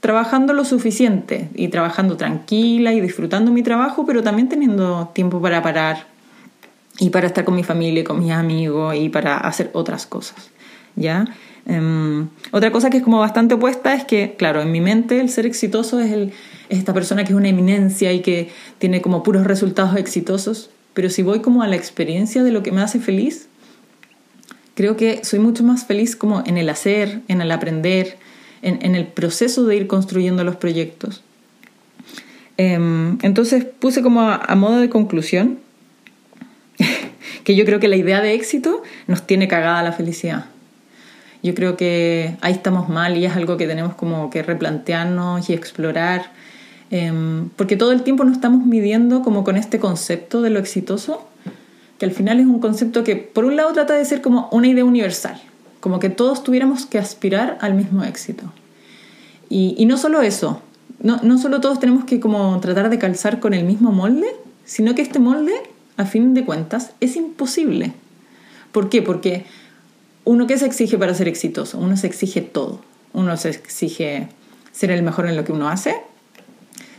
trabajando 0.00 0.52
lo 0.52 0.64
suficiente 0.64 1.48
y 1.54 1.68
trabajando 1.68 2.16
tranquila 2.16 2.92
y 2.92 3.00
disfrutando 3.00 3.50
mi 3.50 3.62
trabajo, 3.62 4.06
pero 4.06 4.22
también 4.22 4.48
teniendo 4.48 5.10
tiempo 5.14 5.40
para 5.40 5.62
parar 5.62 6.06
y 6.98 7.10
para 7.10 7.26
estar 7.26 7.44
con 7.44 7.56
mi 7.56 7.64
familia 7.64 8.02
y 8.02 8.04
con 8.04 8.20
mis 8.20 8.30
amigos 8.30 8.94
y 8.94 9.08
para 9.08 9.38
hacer 9.38 9.70
otras 9.72 10.06
cosas. 10.06 10.50
¿Ya? 10.94 11.24
Em, 11.66 12.28
otra 12.52 12.70
cosa 12.70 12.90
que 12.90 12.98
es 12.98 13.02
como 13.02 13.18
bastante 13.18 13.54
opuesta 13.54 13.94
es 13.94 14.04
que, 14.04 14.36
claro, 14.38 14.60
en 14.60 14.70
mi 14.70 14.80
mente 14.80 15.20
el 15.20 15.30
ser 15.30 15.46
exitoso 15.46 15.98
es, 15.98 16.12
el, 16.12 16.32
es 16.68 16.78
esta 16.78 16.92
persona 16.92 17.24
que 17.24 17.32
es 17.32 17.36
una 17.36 17.48
eminencia 17.48 18.12
y 18.12 18.20
que 18.20 18.50
tiene 18.78 19.00
como 19.00 19.22
puros 19.22 19.44
resultados 19.44 19.96
exitosos, 19.96 20.70
pero 20.94 21.10
si 21.10 21.22
voy 21.22 21.40
como 21.40 21.62
a 21.62 21.68
la 21.68 21.76
experiencia 21.76 22.42
de 22.42 22.52
lo 22.52 22.62
que 22.62 22.72
me 22.72 22.80
hace 22.80 22.98
feliz, 22.98 23.48
Creo 24.74 24.96
que 24.96 25.24
soy 25.24 25.38
mucho 25.38 25.62
más 25.62 25.86
feliz 25.86 26.16
como 26.16 26.42
en 26.44 26.58
el 26.58 26.68
hacer, 26.68 27.20
en 27.28 27.40
el 27.40 27.52
aprender, 27.52 28.16
en, 28.62 28.94
el 28.94 29.06
proceso 29.06 29.64
de 29.64 29.76
ir 29.76 29.86
construyendo 29.86 30.42
los 30.42 30.56
proyectos. 30.56 31.22
Em, 32.56 33.18
entonces 33.22 33.64
puse 33.64 34.02
como 34.02 34.22
a, 34.22 34.54
modo 34.54 34.78
de 34.78 34.88
conclusión 34.88 35.58
que 37.44 37.54
yo 37.54 37.64
creo 37.64 37.78
que 37.78 37.88
la 37.88 37.96
idea 37.96 38.20
de 38.20 38.34
éxito 38.34 38.82
nos 39.06 39.26
tiene 39.26 39.46
cagada 39.48 39.82
la 39.82 39.92
felicidad. 39.92 40.46
Yo 41.42 41.54
creo 41.54 41.76
que 41.76 42.36
ahí 42.40 42.54
estamos 42.54 42.88
mal 42.88 43.18
y 43.18 43.26
es 43.26 43.36
algo 43.36 43.56
que 43.56 43.66
tenemos 43.66 43.94
como 43.94 44.30
que 44.30 44.42
replantearnos 44.42 45.50
y 45.50 45.52
explorar, 45.52 46.32
em, 46.90 47.48
porque 47.50 47.76
todo 47.76 47.92
el 47.92 48.02
tiempo 48.02 48.24
nos 48.24 48.34
estamos 48.34 48.66
midiendo 48.66 49.22
como 49.22 49.44
con 49.44 49.56
este 49.56 49.78
concepto 49.78 50.42
de 50.42 50.50
lo 50.50 50.58
exitoso, 50.58 51.26
que 51.98 52.06
al 52.06 52.12
final 52.12 52.40
es 52.40 52.46
un 52.46 52.60
concepto 52.60 53.04
que 53.04 53.16
por 53.16 53.44
un 53.44 53.56
lado 53.56 53.72
trata 53.72 53.94
de 53.94 54.04
ser 54.04 54.20
como 54.20 54.48
una 54.52 54.66
idea 54.66 54.84
universal, 54.84 55.40
como 55.80 55.98
que 56.00 56.10
todos 56.10 56.42
tuviéramos 56.42 56.86
que 56.86 56.98
aspirar 56.98 57.58
al 57.60 57.74
mismo 57.74 58.04
éxito. 58.04 58.44
Y, 59.48 59.84
no 59.86 59.98
solo 59.98 60.20
eso, 60.22 60.62
no, 61.00 61.20
no 61.22 61.38
solo 61.38 61.60
todos 61.60 61.78
tenemos 61.78 62.04
que 62.04 62.18
como 62.18 62.58
tratar 62.60 62.90
de 62.90 62.98
calzar 62.98 63.38
con 63.38 63.54
el 63.54 63.64
mismo 63.64 63.92
molde, 63.92 64.26
sino 64.64 64.94
que 64.94 65.02
este 65.02 65.20
molde, 65.20 65.52
a 65.96 66.06
fin 66.06 66.34
de 66.34 66.44
cuentas, 66.44 66.92
es 67.00 67.14
imposible. 67.14 67.92
¿Por 68.72 68.88
qué? 68.88 69.02
Porque 69.02 69.44
uno 70.24 70.46
qué 70.46 70.58
se 70.58 70.66
exige 70.66 70.98
para 70.98 71.14
ser 71.14 71.28
exitoso? 71.28 71.78
Uno 71.78 71.96
se 71.96 72.06
exige 72.06 72.40
todo. 72.40 72.80
Uno 73.12 73.36
se 73.36 73.50
exige 73.50 74.28
ser 74.72 74.90
el 74.90 75.02
mejor 75.02 75.28
en 75.28 75.36
lo 75.36 75.44
que 75.44 75.52
uno 75.52 75.68
hace, 75.68 75.94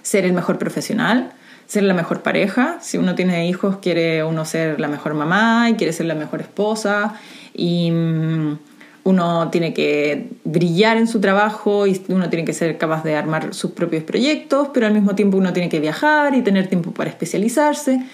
ser 0.05 0.23
el 0.23 0.33
mejor 0.33 0.59
profesional, 0.59 1.31
ser 1.65 1.81
la 1.83 1.95
mejor 1.95 2.21
pareja. 2.21 2.77
Si 2.79 2.97
uno 2.97 3.15
tiene 3.15 3.49
hijos, 3.49 3.77
quiere 3.81 4.23
uno 4.23 4.45
ser 4.45 4.79
la 4.79 4.87
mejor 4.87 5.15
mamá 5.15 5.69
y 5.71 5.73
quiere 5.73 5.93
ser 5.93 6.05
la 6.05 6.13
mejor 6.13 6.41
esposa. 6.41 7.15
Y 7.55 7.89
mm, 7.89 8.59
uno 9.03 9.49
tiene 9.49 9.73
que 9.73 10.29
brillar 10.43 10.97
en 10.97 11.07
su 11.07 11.19
trabajo 11.19 11.87
y 11.87 11.99
uno 12.09 12.29
tiene 12.29 12.45
que 12.45 12.53
ser 12.53 12.77
capaz 12.77 13.03
de 13.03 13.15
armar 13.15 13.55
sus 13.55 13.71
propios 13.71 14.03
proyectos, 14.03 14.69
pero 14.75 14.85
al 14.85 14.93
mismo 14.93 15.15
tiempo 15.15 15.37
uno 15.37 15.53
tiene 15.53 15.69
que 15.69 15.79
viajar 15.79 16.35
y 16.35 16.43
tener 16.43 16.67
tiempo 16.67 16.91
para 16.91 17.09
especializarse. 17.09 18.05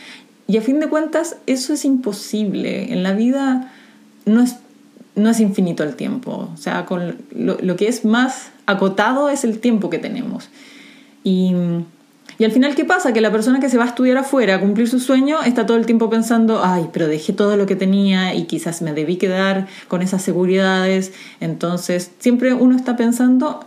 Y 0.48 0.58
a 0.58 0.62
fin 0.62 0.80
de 0.80 0.88
cuentas, 0.88 1.36
eso 1.46 1.74
es 1.74 1.84
imposible. 1.84 2.94
En 2.94 3.04
la 3.04 3.12
vida 3.12 3.70
no 4.26 4.42
es, 4.42 4.56
no 5.16 5.30
es 5.30 5.42
infinito 5.42 5.84
el 5.84 5.98
tiempo. 5.98 6.50
O 6.54 6.58
sea, 6.58 6.86
lo 7.36 7.76
que 7.76 7.90
es 7.90 8.06
más 8.06 8.52
acotado 8.66 9.30
es 9.30 9.44
el 9.44 9.60
tiempo 9.60 9.90
que 9.90 9.98
tenemos. 9.98 10.50
Y 11.24 11.54
y 12.42 12.44
al 12.44 12.51
final, 12.51 12.74
¿qué 12.74 12.86
pasa? 12.86 13.13
Que 13.13 13.22
la 13.22 13.32
persona 13.32 13.60
que 13.60 13.70
se 13.70 13.78
va 13.78 13.84
a 13.84 13.88
estudiar 13.90 14.18
afuera 14.18 14.56
a 14.56 14.60
cumplir 14.60 14.90
su 14.90 15.00
sueño 15.00 15.44
está 15.44 15.68
todo 15.68 15.78
el 15.78 15.86
tiempo 15.86 16.10
pensando, 16.10 16.62
ay, 16.63 16.90
pero 16.92 17.08
dejé 17.08 17.34
todo 17.34 17.56
lo 17.56 17.68
que 17.68 17.75
tenía 17.75 18.34
y 18.34 18.46
quizás 18.46 18.82
me 18.82 18.94
debí 18.94 19.18
quedar 19.18 19.68
con 19.88 20.01
esas 20.01 20.24
seguridades. 20.24 21.13
Entonces, 21.40 22.10
siempre 22.18 22.56
uno 22.56 22.75
está 22.75 22.96
pensando 22.96 23.63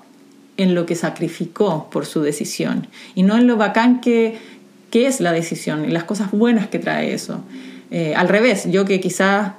en 0.57 0.75
lo 0.75 0.87
que 0.87 0.97
sacrificó 0.97 1.89
por 1.89 2.05
su 2.05 2.23
decisión 2.23 2.89
y 3.15 3.23
no 3.23 3.37
en 3.37 3.47
lo 3.47 3.57
bacán 3.57 4.01
que, 4.01 4.39
que 4.91 5.07
es 5.07 5.21
la 5.21 5.31
decisión 5.31 5.85
y 5.85 5.93
las 5.93 6.03
cosas 6.03 6.33
buenas 6.33 6.67
que 6.67 6.81
trae 6.81 7.15
eso. 7.15 7.45
Eh, 7.93 8.15
al 8.17 8.29
revés, 8.29 8.69
yo 8.69 8.85
que 8.85 8.99
quizás 9.01 9.53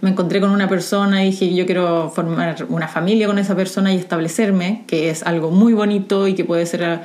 me 0.00 0.10
encontré 0.10 0.40
con 0.40 0.50
una 0.50 0.68
persona 0.68 1.24
y 1.24 1.30
dije 1.30 1.54
yo 1.54 1.66
quiero 1.66 2.10
formar 2.14 2.66
una 2.68 2.88
familia 2.88 3.26
con 3.26 3.38
esa 3.38 3.56
persona 3.56 3.92
y 3.92 3.98
establecerme, 3.98 4.84
que 4.86 5.10
es 5.10 5.22
algo 5.22 5.50
muy 5.50 5.72
bonito 5.72 6.28
y 6.28 6.34
que 6.34 6.44
puede 6.44 6.66
ser 6.66 7.00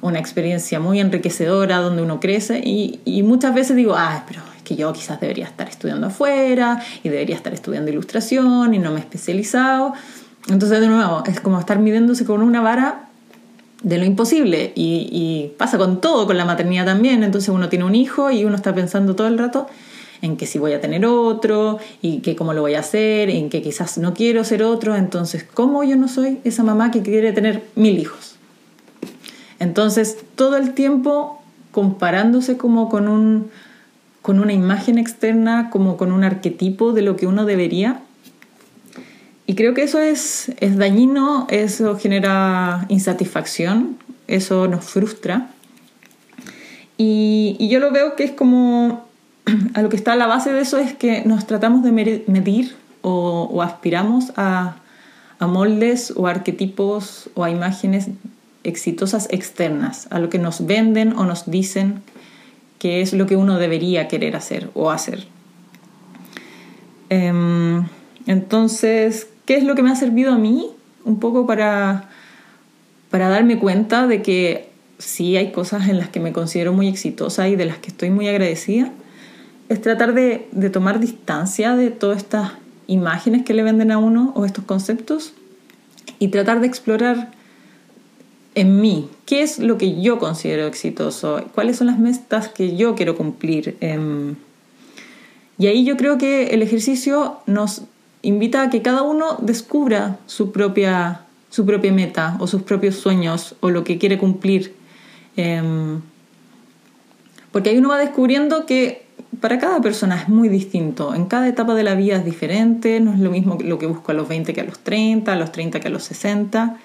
una 0.00 0.18
experiencia 0.18 0.78
muy 0.80 1.00
enriquecedora 1.00 1.78
donde 1.78 2.02
uno 2.02 2.20
crece 2.20 2.60
y, 2.64 3.00
y 3.04 3.22
muchas 3.22 3.54
veces 3.54 3.76
digo, 3.76 3.94
ah, 3.96 4.24
pero 4.26 4.40
es 4.56 4.62
que 4.62 4.76
yo 4.76 4.92
quizás 4.92 5.20
debería 5.20 5.46
estar 5.46 5.68
estudiando 5.68 6.08
afuera 6.08 6.82
y 7.02 7.08
debería 7.08 7.36
estar 7.36 7.52
estudiando 7.52 7.90
ilustración 7.90 8.74
y 8.74 8.78
no 8.78 8.90
me 8.90 8.98
he 8.98 9.00
especializado. 9.00 9.94
Entonces, 10.48 10.80
de 10.80 10.86
nuevo, 10.86 11.24
es 11.26 11.40
como 11.40 11.58
estar 11.58 11.78
midiéndose 11.80 12.24
con 12.24 12.40
una 12.42 12.60
vara 12.60 13.06
de 13.82 13.98
lo 13.98 14.04
imposible 14.04 14.72
y, 14.74 15.08
y, 15.10 15.54
pasa 15.58 15.76
con 15.76 16.00
todo, 16.00 16.26
con 16.26 16.36
la 16.36 16.44
maternidad 16.44 16.84
también. 16.84 17.22
Entonces 17.22 17.48
uno 17.48 17.68
tiene 17.68 17.84
un 17.84 17.94
hijo 17.94 18.30
y 18.30 18.44
uno 18.44 18.56
está 18.56 18.74
pensando 18.74 19.16
todo 19.16 19.26
el 19.26 19.38
rato 19.38 19.66
en 20.26 20.36
que 20.36 20.46
si 20.46 20.58
voy 20.58 20.72
a 20.72 20.80
tener 20.80 21.06
otro 21.06 21.78
y 22.02 22.18
que 22.18 22.36
cómo 22.36 22.52
lo 22.52 22.60
voy 22.60 22.74
a 22.74 22.80
hacer, 22.80 23.30
en 23.30 23.48
que 23.48 23.62
quizás 23.62 23.96
no 23.98 24.12
quiero 24.12 24.44
ser 24.44 24.62
otro. 24.62 24.94
Entonces, 24.96 25.44
¿cómo 25.44 25.84
yo 25.84 25.96
no 25.96 26.08
soy 26.08 26.38
esa 26.44 26.62
mamá 26.62 26.90
que 26.90 27.02
quiere 27.02 27.32
tener 27.32 27.62
mil 27.74 27.98
hijos? 27.98 28.36
Entonces, 29.58 30.18
todo 30.34 30.56
el 30.56 30.74
tiempo 30.74 31.40
comparándose 31.70 32.56
como 32.56 32.88
con, 32.88 33.08
un, 33.08 33.50
con 34.22 34.40
una 34.40 34.52
imagen 34.52 34.98
externa, 34.98 35.70
como 35.70 35.96
con 35.96 36.12
un 36.12 36.24
arquetipo 36.24 36.92
de 36.92 37.02
lo 37.02 37.16
que 37.16 37.26
uno 37.26 37.44
debería. 37.44 38.00
Y 39.46 39.54
creo 39.54 39.74
que 39.74 39.82
eso 39.82 40.00
es, 40.00 40.52
es 40.58 40.76
dañino, 40.76 41.46
eso 41.50 41.96
genera 41.96 42.84
insatisfacción, 42.88 43.96
eso 44.26 44.66
nos 44.66 44.84
frustra. 44.84 45.50
Y, 46.98 47.68
yo 47.68 47.78
lo 47.78 47.92
veo 47.92 48.16
que 48.16 48.24
es 48.24 48.32
como, 48.32 49.05
a 49.74 49.82
lo 49.82 49.88
que 49.88 49.96
está 49.96 50.12
a 50.12 50.16
la 50.16 50.26
base 50.26 50.52
de 50.52 50.60
eso 50.60 50.78
es 50.78 50.94
que 50.94 51.22
nos 51.24 51.46
tratamos 51.46 51.82
de 51.82 51.92
medir 51.92 52.76
o, 53.02 53.62
aspiramos 53.62 54.32
a, 54.36 54.76
a 55.38 55.46
moldes 55.46 56.12
o 56.16 56.26
arquetipos 56.26 57.30
o 57.34 57.44
a 57.44 57.50
imágenes 57.50 58.08
exitosas 58.64 59.28
externas, 59.30 60.08
a 60.10 60.18
lo 60.18 60.28
que 60.28 60.38
nos 60.38 60.66
venden 60.66 61.12
o 61.12 61.24
nos 61.24 61.48
dicen 61.48 62.02
que 62.78 63.00
es 63.00 63.12
lo 63.12 63.26
que 63.26 63.36
uno 63.36 63.58
debería 63.58 64.08
querer 64.08 64.36
hacer 64.36 64.70
o 64.74 64.90
hacer. 64.90 65.26
Em, 67.08 67.86
entonces, 68.26 69.28
¿qué 69.44 69.56
es 69.56 69.64
lo 69.64 69.74
que 69.74 69.82
me 69.82 69.90
ha 69.90 69.96
servido 69.96 70.32
a 70.32 70.38
mí? 70.38 70.70
Un 71.04 71.20
poco 71.20 71.46
para, 71.46 72.08
para 73.10 73.28
darme 73.28 73.58
cuenta 73.58 74.06
de 74.06 74.22
que 74.22 74.68
sí 74.98 75.36
hay 75.36 75.52
cosas 75.52 75.88
en 75.88 75.98
las 75.98 76.08
que 76.08 76.20
me 76.20 76.32
considero 76.32 76.72
muy 76.72 76.88
exitosa 76.88 77.48
y 77.48 77.56
de 77.56 77.66
las 77.66 77.78
que 77.78 77.88
estoy 77.88 78.10
muy 78.10 78.28
agradecida. 78.28 78.90
Es 79.68 79.80
tratar 79.82 80.14
de, 80.14 80.48
de 80.52 80.70
tomar 80.70 81.00
distancia 81.00 81.76
de 81.76 81.90
todas 81.90 82.18
estas 82.18 82.52
imágenes 82.86 83.44
que 83.44 83.54
le 83.54 83.62
venden 83.62 83.90
a 83.90 83.98
uno 83.98 84.32
o 84.36 84.44
estos 84.44 84.64
conceptos 84.64 85.32
y 86.18 86.28
tratar 86.28 86.60
de 86.60 86.66
explorar 86.66 87.30
en 88.56 88.80
mí, 88.80 89.10
qué 89.26 89.42
es 89.42 89.58
lo 89.58 89.76
que 89.76 90.00
yo 90.00 90.18
considero 90.18 90.66
exitoso, 90.66 91.44
cuáles 91.54 91.76
son 91.76 91.88
las 91.88 91.98
metas 91.98 92.48
que 92.48 92.74
yo 92.74 92.94
quiero 92.94 93.14
cumplir. 93.14 93.76
Em, 93.80 94.36
y 95.58 95.66
ahí 95.66 95.84
yo 95.84 95.98
creo 95.98 96.16
que 96.16 96.54
el 96.54 96.62
ejercicio 96.62 97.36
nos 97.46 97.82
invita 98.22 98.62
a 98.62 98.70
que 98.70 98.80
cada 98.80 99.02
uno 99.02 99.36
descubra 99.40 100.18
su 100.24 100.52
propia, 100.52 101.20
su 101.50 101.66
propia 101.66 101.92
meta 101.92 102.36
o 102.40 102.46
sus 102.46 102.62
propios 102.62 102.96
sueños 102.96 103.56
o 103.60 103.68
lo 103.68 103.84
que 103.84 103.98
quiere 103.98 104.16
cumplir. 104.16 104.74
Em, 105.36 106.00
porque 107.52 107.70
ahí 107.70 107.76
uno 107.76 107.90
va 107.90 107.98
descubriendo 107.98 108.64
que 108.64 109.05
para 109.40 109.58
cada 109.58 109.80
persona 109.80 110.20
es 110.20 110.28
muy 110.28 110.48
distinto. 110.48 111.14
En 111.14 111.26
cada 111.26 111.48
etapa 111.48 111.74
de 111.74 111.82
la 111.82 111.94
vida 111.94 112.16
es 112.16 112.24
diferente. 112.24 113.00
No 113.00 113.12
es 113.12 113.20
lo 113.20 113.30
mismo 113.30 113.58
lo 113.62 113.78
que 113.78 113.86
busco 113.86 114.12
a 114.12 114.14
los 114.14 114.28
20 114.28 114.52
que 114.54 114.60
a 114.60 114.64
los 114.64 114.78
30, 114.80 115.32
a 115.32 115.36
los 115.36 115.52
30 115.52 115.80
que 115.80 115.88
a 115.88 115.90
los 115.90 116.04
60. 116.04 116.76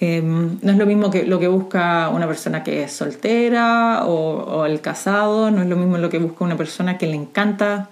Em, 0.00 0.58
no 0.62 0.72
es 0.72 0.78
lo 0.78 0.86
mismo 0.86 1.10
que 1.10 1.24
lo 1.24 1.38
que 1.38 1.46
busca 1.46 2.08
una 2.08 2.26
persona 2.26 2.64
que 2.64 2.82
es 2.82 2.92
soltera 2.92 4.04
o, 4.04 4.66
el 4.66 4.80
casado, 4.80 5.52
no 5.52 5.62
es 5.62 5.68
lo 5.68 5.76
mismo 5.76 5.96
lo 5.96 6.10
que 6.10 6.18
busca 6.18 6.44
una 6.44 6.56
persona 6.56 6.98
que 6.98 7.06
le 7.06 7.14
encanta, 7.14 7.88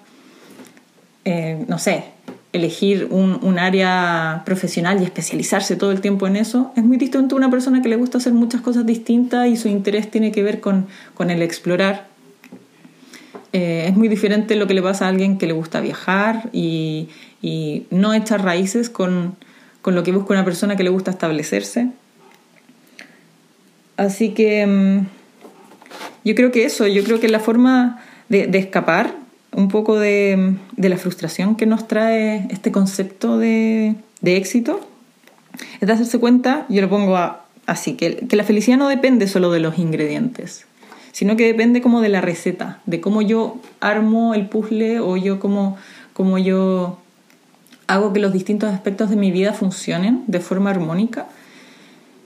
eh, 1.25 1.64
no 1.68 1.78
sé, 1.78 2.06
elegir 2.52 3.09
un, 3.11 3.59
área 3.59 4.42
profesional 4.44 5.00
y 5.00 5.04
especializarse 5.04 5.76
todo 5.76 5.92
el 5.92 6.00
tiempo 6.00 6.26
en 6.26 6.37
eso. 6.37 6.73
Es 6.76 6.82
muy 6.82 6.97
distinto 6.97 7.37
a 7.37 7.38
una 7.38 7.50
persona 7.50 7.80
que 7.82 7.88
le 7.88 7.97
gusta 7.97 8.18
hacer 8.18 8.32
muchas 8.32 8.61
cosas 8.61 8.87
distintas 8.87 9.47
y 9.47 9.56
su 9.56 9.68
interés 9.68 10.11
tiene 10.11 10.32
que 10.32 10.42
ver 10.42 10.61
con, 10.61 10.88
el 11.28 11.42
explorar. 11.42 12.10
Eh, 13.52 13.87
es 13.88 13.97
muy 13.97 14.09
diferente 14.09 14.54
lo 14.57 14.66
que 14.66 14.75
le 14.75 14.83
pasa 14.83 15.07
a 15.07 15.09
alguien 15.09 15.38
que 15.38 15.47
le 15.47 15.52
gusta 15.52 15.80
viajar 15.80 16.50
y, 16.52 17.09
no 17.90 18.12
echar 18.12 18.45
raíces 18.45 18.90
con, 18.90 19.35
con 19.80 19.95
lo 19.95 20.02
que 20.02 20.12
busca 20.12 20.35
una 20.35 20.45
persona 20.45 20.76
que 20.76 20.85
le 20.85 20.90
gusta 20.90 21.11
establecerse. 21.11 21.88
Así 23.97 24.30
que 24.30 24.66
mm, 24.66 25.07
yo 26.25 26.35
creo 26.35 26.52
que 26.52 26.64
eso, 26.64 26.87
yo 26.87 27.04
creo 27.04 27.21
que 27.21 27.28
la 27.28 27.40
forma 27.40 28.02
de, 28.28 28.49
escapar 28.59 29.14
un 29.52 29.69
poco 29.69 29.99
de, 29.99 30.54
la 30.76 30.97
frustración 30.97 31.57
que 31.57 31.66
nos 31.66 31.88
trae 31.88 32.47
este 32.50 32.73
concepto 32.73 33.38
de, 33.38 33.97
éxito 34.23 34.80
es 35.80 35.87
de 35.87 35.92
hacerse 35.92 36.19
cuenta, 36.19 36.66
yo 36.69 36.80
lo 36.80 36.88
pongo 36.88 37.19
así, 37.66 37.95
que, 37.95 38.26
la 38.30 38.45
felicidad 38.45 38.78
no 38.78 38.88
depende 38.88 39.28
solo 39.28 39.50
de 39.50 39.61
los 39.61 39.78
ingredientes, 39.78 40.66
sino 41.21 41.37
que 41.37 41.45
depende 41.45 41.83
como 41.83 42.00
de 42.00 42.09
la 42.09 42.23
receta, 42.23 42.79
de 42.87 43.03
cómo 43.03 43.21
yo 43.21 43.59
armo 43.81 44.33
el 44.33 44.49
puzzle 44.49 45.00
o 45.00 45.19
yo 45.19 45.39
cómo, 45.39 45.77
cómo 46.15 46.39
yo 46.39 46.97
hago 47.89 48.15
que 48.15 48.21
los 48.21 48.33
distintos 48.33 48.73
aspectos 48.73 49.11
de 49.11 49.17
mi 49.17 49.31
vida 49.31 49.53
funcionen 49.53 50.25
de 50.29 50.41
forma 50.41 50.71
armónica 50.71 51.27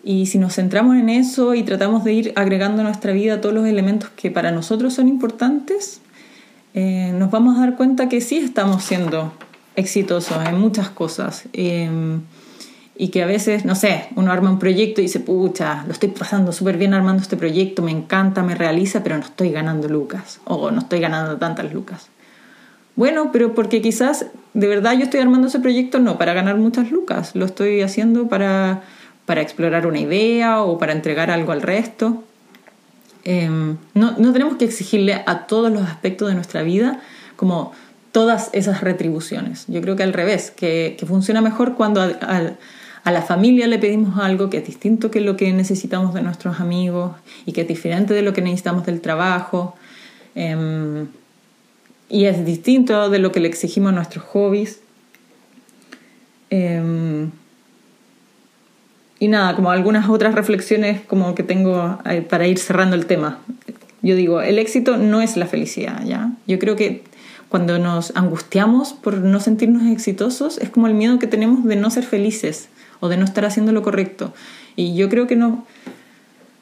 y 0.04 0.26
si 0.26 0.38
nos 0.38 0.54
centramos 0.54 0.94
en 0.94 1.08
eso 1.08 1.56
y 1.56 1.64
tratamos 1.64 2.04
de 2.04 2.12
ir 2.12 2.32
agregando 2.36 2.82
a 2.82 2.84
nuestra 2.84 3.12
vida 3.12 3.40
todos 3.40 3.52
los 3.52 3.66
elementos 3.66 4.10
que 4.10 4.30
para 4.30 4.52
nosotros 4.52 4.94
son 4.94 5.08
importantes, 5.08 6.00
eh, 6.74 7.12
nos 7.18 7.32
vamos 7.32 7.56
a 7.56 7.62
dar 7.62 7.74
cuenta 7.74 8.08
que 8.08 8.20
sí 8.20 8.36
estamos 8.36 8.84
siendo 8.84 9.32
exitoso 9.74 10.40
en 10.40 10.56
muchas 10.60 10.88
cosas. 10.88 11.46
Em, 11.52 12.20
y 12.96 13.08
que 13.08 13.22
a 13.22 13.26
veces, 13.26 13.64
no 13.64 13.74
sé, 13.74 14.06
uno 14.14 14.30
arma 14.30 14.50
un 14.50 14.58
proyecto 14.58 15.00
y 15.00 15.04
dice, 15.04 15.18
pucha, 15.18 15.84
lo 15.86 15.92
estoy 15.92 16.10
pasando 16.10 16.52
súper 16.52 16.76
bien 16.76 16.94
armando 16.94 17.22
este 17.22 17.36
proyecto, 17.36 17.82
me 17.82 17.90
encanta, 17.90 18.42
me 18.42 18.54
realiza, 18.54 19.02
pero 19.02 19.16
no 19.16 19.24
estoy 19.24 19.50
ganando 19.50 19.88
lucas 19.88 20.40
o 20.44 20.70
no 20.70 20.80
estoy 20.80 21.00
ganando 21.00 21.36
tantas 21.36 21.72
lucas. 21.72 22.08
Bueno, 22.94 23.30
pero 23.32 23.54
porque 23.54 23.82
quizás 23.82 24.26
de 24.52 24.68
verdad 24.68 24.92
yo 24.92 25.02
estoy 25.02 25.18
armando 25.18 25.48
ese 25.48 25.58
proyecto 25.58 25.98
no 25.98 26.16
para 26.16 26.32
ganar 26.32 26.56
muchas 26.56 26.92
lucas, 26.92 27.34
lo 27.34 27.44
estoy 27.44 27.82
haciendo 27.82 28.28
para, 28.28 28.82
para 29.26 29.40
explorar 29.40 29.88
una 29.88 29.98
idea 29.98 30.62
o 30.62 30.78
para 30.78 30.92
entregar 30.92 31.32
algo 31.32 31.50
al 31.50 31.62
resto. 31.62 32.22
Em, 33.24 33.78
no, 33.94 34.12
no, 34.18 34.32
tenemos 34.32 34.56
que 34.56 34.66
exigirle 34.66 35.24
a 35.26 35.46
todos 35.46 35.72
los 35.72 35.82
aspectos 35.82 36.28
de 36.28 36.34
nuestra 36.34 36.62
vida 36.62 37.00
como 37.34 37.72
todas 38.12 38.50
esas 38.52 38.82
retribuciones. 38.82 39.64
Yo 39.66 39.80
creo 39.80 39.96
que 39.96 40.04
al 40.04 40.12
revés, 40.12 40.52
que, 40.52 40.94
que 40.96 41.06
funciona 41.06 41.40
mejor 41.40 41.74
cuando 41.74 42.00
a 43.04 43.12
la 43.12 43.20
familia 43.20 43.66
le 43.66 43.78
pedimos 43.78 44.18
algo 44.18 44.48
que 44.48 44.56
es 44.56 44.66
distinto 44.66 45.10
que 45.10 45.20
lo 45.20 45.36
que 45.36 45.52
necesitamos 45.52 46.14
de 46.14 46.22
nuestros 46.22 46.58
amigos 46.58 47.12
y 47.44 47.52
que 47.52 47.60
es 47.60 47.68
diferente 47.68 48.14
de 48.14 48.22
lo 48.22 48.32
que 48.32 48.40
necesitamos 48.40 48.86
del 48.86 49.02
trabajo. 49.02 49.76
Em, 50.34 51.06
y 52.08 52.24
es 52.24 52.46
distinto 52.46 53.10
de 53.10 53.18
lo 53.18 53.30
que 53.30 53.40
le 53.40 53.48
exigimos 53.48 53.92
a 53.92 53.94
nuestros 53.94 54.24
hobbies. 54.24 54.80
Em, 56.48 57.30
y 59.18 59.28
nada, 59.28 59.54
como 59.54 59.70
algunas 59.70 60.08
otras 60.08 60.34
reflexiones 60.34 61.02
como 61.02 61.34
que 61.34 61.42
tengo 61.42 61.98
para 62.30 62.46
ir 62.46 62.58
cerrando 62.58 62.96
el 62.96 63.04
tema. 63.04 63.38
Yo 64.00 64.16
digo, 64.16 64.40
el 64.40 64.58
éxito 64.58 64.96
no 64.96 65.20
es 65.20 65.36
la 65.36 65.46
felicidad, 65.46 66.02
¿ya? 66.04 66.32
Yo 66.46 66.58
creo 66.58 66.74
que 66.74 67.04
cuando 67.50 67.78
nos 67.78 68.16
angustiamos 68.16 68.94
por 68.94 69.18
no 69.18 69.40
sentirnos 69.40 69.90
exitosos 69.92 70.58
es 70.58 70.70
como 70.70 70.86
el 70.86 70.94
miedo 70.94 71.18
que 71.18 71.26
tenemos 71.26 71.64
de 71.64 71.76
no 71.76 71.90
ser 71.90 72.04
felices 72.04 72.68
o 73.04 73.10
de 73.10 73.18
no 73.18 73.26
estar 73.26 73.44
haciendo 73.44 73.70
lo 73.70 73.82
correcto. 73.82 74.32
Y 74.76 74.96
yo 74.96 75.10
creo 75.10 75.26
que 75.26 75.36
no, 75.36 75.66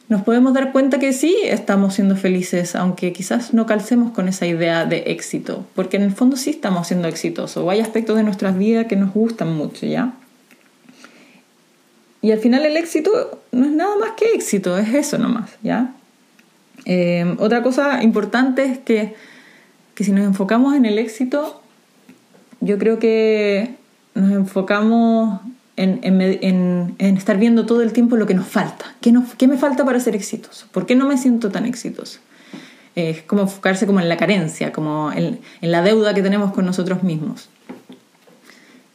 nos 0.09 0.23
podemos 0.23 0.53
dar 0.55 0.73
cuenta 0.73 0.99
que 0.99 1.13
sí 1.13 1.37
estamos 1.45 1.95
siendo 1.95 2.17
felices, 2.17 2.75
aunque 2.75 3.13
quizás 3.13 3.55
no 3.55 3.65
calcemos 3.65 4.11
con 4.11 4.27
esa 4.27 4.45
idea 4.45 4.85
de 4.85 5.05
éxito, 5.07 5.65
porque 5.77 5.99
en 5.99 6.03
el 6.03 6.11
fondo 6.11 6.37
sí 6.37 6.51
estamos 6.51 6.89
siendo 6.89 7.07
exitosos, 7.07 7.63
o 7.63 7.71
hay 7.71 7.79
aspectos 7.79 8.17
de 8.17 8.25
nuestras 8.25 8.59
vidas 8.59 8.87
que 8.89 8.97
nos 8.97 9.15
gustan 9.15 9.55
mucho, 9.55 9.87
¿ya? 9.87 10.15
Y 12.23 12.33
al 12.33 12.41
final 12.41 12.67
el 12.67 12.77
éxito 12.77 13.41
no 13.53 13.65
es 13.65 13.71
nada 13.71 13.97
más 14.01 14.11
que 14.17 14.25
éxito, 14.35 14.77
es 14.77 14.93
eso 14.93 15.19
nomás, 15.19 15.53
¿ya? 15.63 15.95
Eh, 16.87 17.37
otra 17.39 17.63
cosa 17.63 18.03
importante 18.03 18.65
es 18.65 18.79
que, 18.79 19.15
que 19.95 20.03
si 20.03 20.11
nos 20.11 20.25
enfocamos 20.25 20.75
en 20.75 20.87
el 20.87 20.99
éxito, 20.99 21.63
yo 22.61 22.79
creo 22.79 22.99
que 22.99 23.77
nos 24.15 24.33
enfocamos 24.33 25.41
en, 25.77 26.97
estar 26.99 27.39
viendo 27.39 27.67
todo 27.67 27.83
el 27.83 27.93
tiempo 27.93 28.17
lo 28.17 28.27
que 28.27 28.35
nos 28.35 28.47
falta. 28.47 28.95
¿Qué, 29.01 29.15
¿Qué, 29.39 29.49
me 29.49 29.57
falta 29.57 29.85
para 29.85 30.01
ser 30.01 30.15
exitoso? 30.15 30.67
¿Por 30.71 30.87
qué 30.87 30.95
no 30.95 31.07
me 31.07 31.17
siento 31.17 31.51
tan 31.51 31.67
exitoso? 31.67 32.21
Es 32.95 33.23
como 33.23 33.43
enfocarse 33.43 33.87
como 33.87 34.01
en 34.01 34.09
la 34.09 34.17
carencia, 34.17 34.73
como 34.73 35.13
en, 35.13 35.41
la 35.63 35.83
deuda 35.83 36.13
que 36.15 36.23
tenemos 36.23 36.53
con 36.53 36.67
nosotros 36.67 37.03
mismos. 37.03 37.49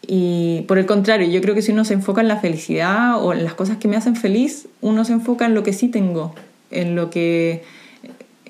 Y 0.05 0.61
por 0.67 0.77
el 0.77 0.85
contrario, 0.85 1.27
yo 1.27 1.41
creo 1.41 1.55
que 1.55 1.61
si 1.61 1.71
uno 1.71 1.83
se 1.83 1.93
enfoca 1.93 2.21
en 2.21 2.27
la 2.27 2.37
felicidad 2.37 3.21
o 3.21 3.33
en 3.33 3.43
las 3.43 3.55
cosas 3.55 3.77
que 3.77 3.87
me 3.87 3.97
hacen 3.97 4.15
feliz, 4.15 4.67
uno 4.79 5.03
se 5.03 5.13
enfoca 5.13 5.45
en 5.45 5.53
lo 5.53 5.63
que 5.63 5.73
sí 5.73 5.89
tengo, 5.89 6.33
en 6.71 6.95
lo 6.95 7.09
que, 7.09 7.63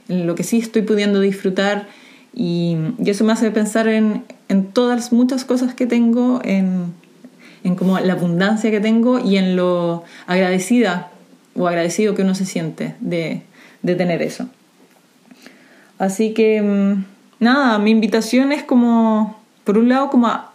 en 0.07 0.27
lo 0.27 0.35
que 0.35 0.43
sí 0.43 0.59
estoy 0.59 0.83
pudiendo 0.83 1.19
disfrutar. 1.19 1.87
Y, 2.35 2.77
y 3.03 3.09
eso 3.09 3.23
me 3.23 3.33
hace 3.33 3.49
pensar 3.49 3.87
en, 3.87 4.23
en 4.49 4.65
todas, 4.65 5.11
muchas 5.11 5.45
cosas 5.45 5.73
que 5.73 5.87
tengo, 5.87 6.41
en 6.43 6.93
en 7.63 7.75
como 7.75 7.99
la 7.99 8.13
abundancia 8.13 8.71
que 8.71 8.79
tengo 8.79 9.19
y 9.19 9.37
en 9.37 9.55
lo 9.55 10.03
agradecida 10.25 11.11
o 11.55 11.67
agradecido 11.67 12.15
que 12.15 12.21
uno 12.21 12.35
se 12.35 12.45
siente 12.45 12.95
de, 12.99 13.41
de 13.81 13.95
tener 13.95 14.21
eso. 14.21 14.47
Así 15.97 16.33
que, 16.33 16.61
mm, 16.61 17.05
nada, 17.39 17.79
mi 17.79 17.91
invitación 17.91 18.51
es 18.51 18.63
como, 18.63 19.39
por 19.63 19.77
un 19.77 19.89
lado, 19.89 20.09
como 20.09 20.27
a, 20.27 20.53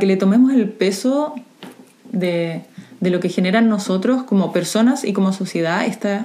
que 0.00 0.06
le 0.06 0.16
tomemos 0.16 0.52
el 0.52 0.68
peso 0.68 1.34
de, 2.10 2.62
de, 3.00 3.10
lo 3.10 3.20
que 3.20 3.28
generan 3.28 3.68
nosotros 3.68 4.24
como 4.24 4.52
personas 4.52 5.04
y 5.04 5.12
como 5.12 5.32
sociedad 5.32 5.86
este, 5.86 6.20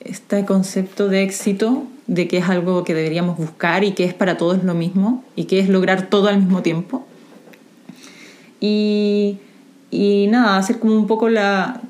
este 0.00 0.44
concepto 0.44 1.08
de 1.08 1.22
éxito, 1.22 1.84
de 2.06 2.28
que 2.28 2.38
es 2.38 2.48
algo 2.48 2.84
que 2.84 2.92
deberíamos 2.92 3.38
buscar 3.38 3.84
y 3.84 3.92
que 3.92 4.04
es 4.04 4.12
para 4.12 4.36
todos 4.36 4.62
lo 4.64 4.74
mismo 4.74 5.24
y 5.36 5.44
que 5.44 5.60
es 5.60 5.68
lograr 5.68 6.08
todo 6.08 6.28
al 6.28 6.38
mismo 6.38 6.60
tiempo. 6.60 7.06
Y, 8.60 9.38
y 9.90 10.26
nada, 10.28 10.56
hacer 10.56 10.78
como 10.78 10.94
un 10.94 11.06
poco 11.06 11.28
la, 11.28 11.80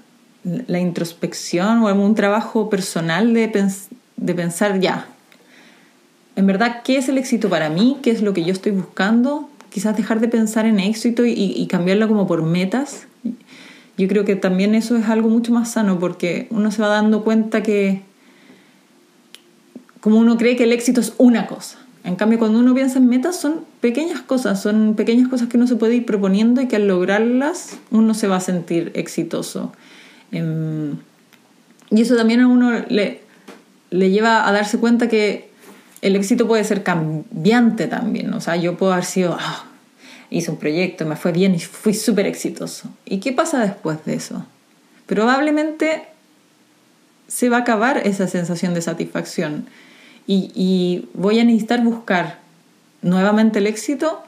la 0.45 0.79
introspección 0.79 1.83
o 1.83 1.93
un 1.93 2.15
trabajo 2.15 2.71
personal 2.71 3.35
de, 3.35 3.51
de 4.17 4.35
pensar 4.35 4.81
ya, 4.81 5.07
en 6.37 6.47
verdad, 6.47 6.83
¿qué 6.85 6.97
es 6.97 7.09
el 7.09 7.19
éxito 7.19 7.51
para 7.51 7.69
mí? 7.69 7.99
¿Qué 8.03 8.11
es 8.11 8.23
lo 8.23 8.33
que 8.33 8.45
yo 8.45 8.53
estoy 8.53 8.73
buscando? 8.73 9.51
Quizás 9.69 9.97
dejar 9.97 10.21
de 10.21 10.29
pensar 10.29 10.65
en 10.65 10.81
éxito 10.81 11.27
y, 11.27 11.33
y, 11.33 11.67
cambiarlo 11.67 12.09
como 12.09 12.27
por 12.27 12.43
metas. 12.43 13.07
Yo 13.99 14.09
creo 14.09 14.25
que 14.25 14.37
también 14.37 14.75
eso 14.75 14.97
es 14.97 15.07
algo 15.09 15.29
mucho 15.29 15.53
más 15.53 15.73
sano 15.73 15.99
porque 15.99 16.47
uno 16.51 16.71
se 16.71 16.81
va 16.81 16.89
dando 16.89 17.25
cuenta 17.25 17.63
que 17.63 18.03
como 20.01 20.19
uno 20.19 20.39
cree 20.39 20.57
que 20.57 20.65
el 20.65 20.73
éxito 20.73 21.03
es 21.03 21.13
una 21.19 21.47
cosa 21.47 21.80
en 22.03 22.17
cambio, 22.17 22.39
cuando 22.39 22.59
uno 22.59 22.75
piensa 22.75 22.99
en 22.99 23.09
metas, 23.09 23.37
son 23.37 23.65
pequeñas 23.81 24.23
cosas, 24.23 24.61
son 24.63 24.95
pequeñas 24.95 25.29
cosas 25.29 25.49
que 25.49 25.57
uno 25.59 25.67
se 25.67 25.77
puede 25.77 25.97
ir 25.97 26.07
proponiendo 26.07 26.61
y 26.63 26.69
que 26.69 26.77
al 26.77 26.89
lograrlas 26.89 27.79
uno 27.91 28.15
se 28.15 28.27
va 28.27 28.37
a 28.37 28.41
sentir 28.41 28.91
exitoso. 28.95 29.73
Em, 30.33 30.97
y 31.91 32.01
eso 32.01 32.17
también 32.17 32.41
a 32.41 32.49
uno 32.49 32.73
le, 32.89 33.21
le 33.91 34.11
lleva 34.11 34.49
a 34.49 34.53
darse 34.53 34.79
cuenta 34.79 35.09
que 35.09 35.51
el 36.01 36.17
éxito 36.17 36.47
puede 36.47 36.65
ser 36.65 36.83
cambiante 36.83 37.87
también. 37.87 38.33
O 38.33 38.41
sea, 38.41 38.57
yo 38.57 38.79
puedo 38.79 38.93
haber 38.93 39.05
sido, 39.05 39.37
ah, 39.39 39.65
hice 40.31 40.51
un 40.51 40.57
proyecto, 40.57 41.05
me 41.05 41.17
fue 41.17 41.33
bien 41.33 41.55
y 41.55 41.61
fui 41.61 41.93
súper 41.93 42.27
exitoso. 42.27 42.89
¿Y 43.05 43.21
qué 43.21 43.33
pasa 43.33 43.61
después 43.61 44.03
de 44.07 44.15
eso? 44.15 44.47
Probablemente 45.07 46.05
se 47.29 47.51
va 47.51 47.59
a 47.59 47.61
acabar 47.61 47.99
esa 48.07 48.27
sensación 48.27 48.73
de 48.73 48.81
satisfacción 48.81 49.67
y, 50.35 51.09
voy 51.15 51.41
a 51.41 51.45
necesitar 51.45 51.83
buscar 51.83 52.39
nuevamente 53.03 53.59
el 53.59 53.67
éxito, 53.67 54.23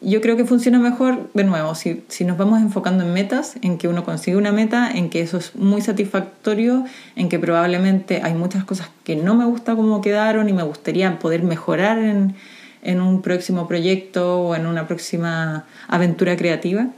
yo 0.00 0.20
creo 0.20 0.36
que 0.36 0.44
funciona 0.44 0.78
mejor, 0.78 1.30
de 1.32 1.44
nuevo, 1.44 1.74
si, 1.74 2.02
si, 2.08 2.24
nos 2.24 2.36
vamos 2.36 2.60
enfocando 2.60 3.04
en 3.04 3.12
metas, 3.12 3.54
en 3.62 3.78
que 3.78 3.88
uno 3.88 4.04
consigue 4.04 4.36
una 4.36 4.52
meta, 4.52 4.90
en 4.90 5.10
que 5.10 5.20
eso 5.20 5.38
es 5.38 5.54
muy 5.54 5.80
satisfactorio, 5.80 6.84
en 7.14 7.28
que 7.28 7.38
probablemente 7.38 8.20
hay 8.22 8.34
muchas 8.34 8.64
cosas 8.64 8.90
que 9.04 9.16
no 9.16 9.34
me 9.34 9.44
gusta 9.44 9.76
cómo 9.76 10.00
quedaron 10.00 10.48
y 10.48 10.52
me 10.52 10.64
gustaría 10.64 11.18
poder 11.18 11.42
mejorar 11.44 11.98
en, 11.98 12.34
en 12.82 13.00
un 13.00 13.22
próximo 13.22 13.68
proyecto 13.68 14.40
o 14.40 14.54
en 14.56 14.66
una 14.66 14.86
próxima 14.88 15.64
aventura 15.86 16.36
creativa. 16.36 16.88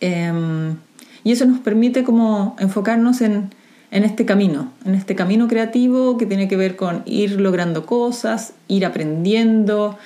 Em, 0.00 0.76
y 1.22 1.32
eso 1.32 1.44
nos 1.44 1.60
permite 1.60 2.02
como 2.02 2.56
enfocarnos 2.58 3.20
en, 3.20 3.50
en 3.90 4.04
este 4.04 4.24
camino, 4.24 4.72
en 4.84 4.94
este 4.94 5.14
camino 5.14 5.48
creativo 5.48 6.16
que 6.16 6.26
tiene 6.26 6.48
que 6.48 6.56
ver 6.56 6.76
con 6.76 7.02
ir 7.06 7.40
logrando 7.40 7.86
cosas, 7.86 8.52
ir 8.68 8.86
aprendiendo, 8.86 9.98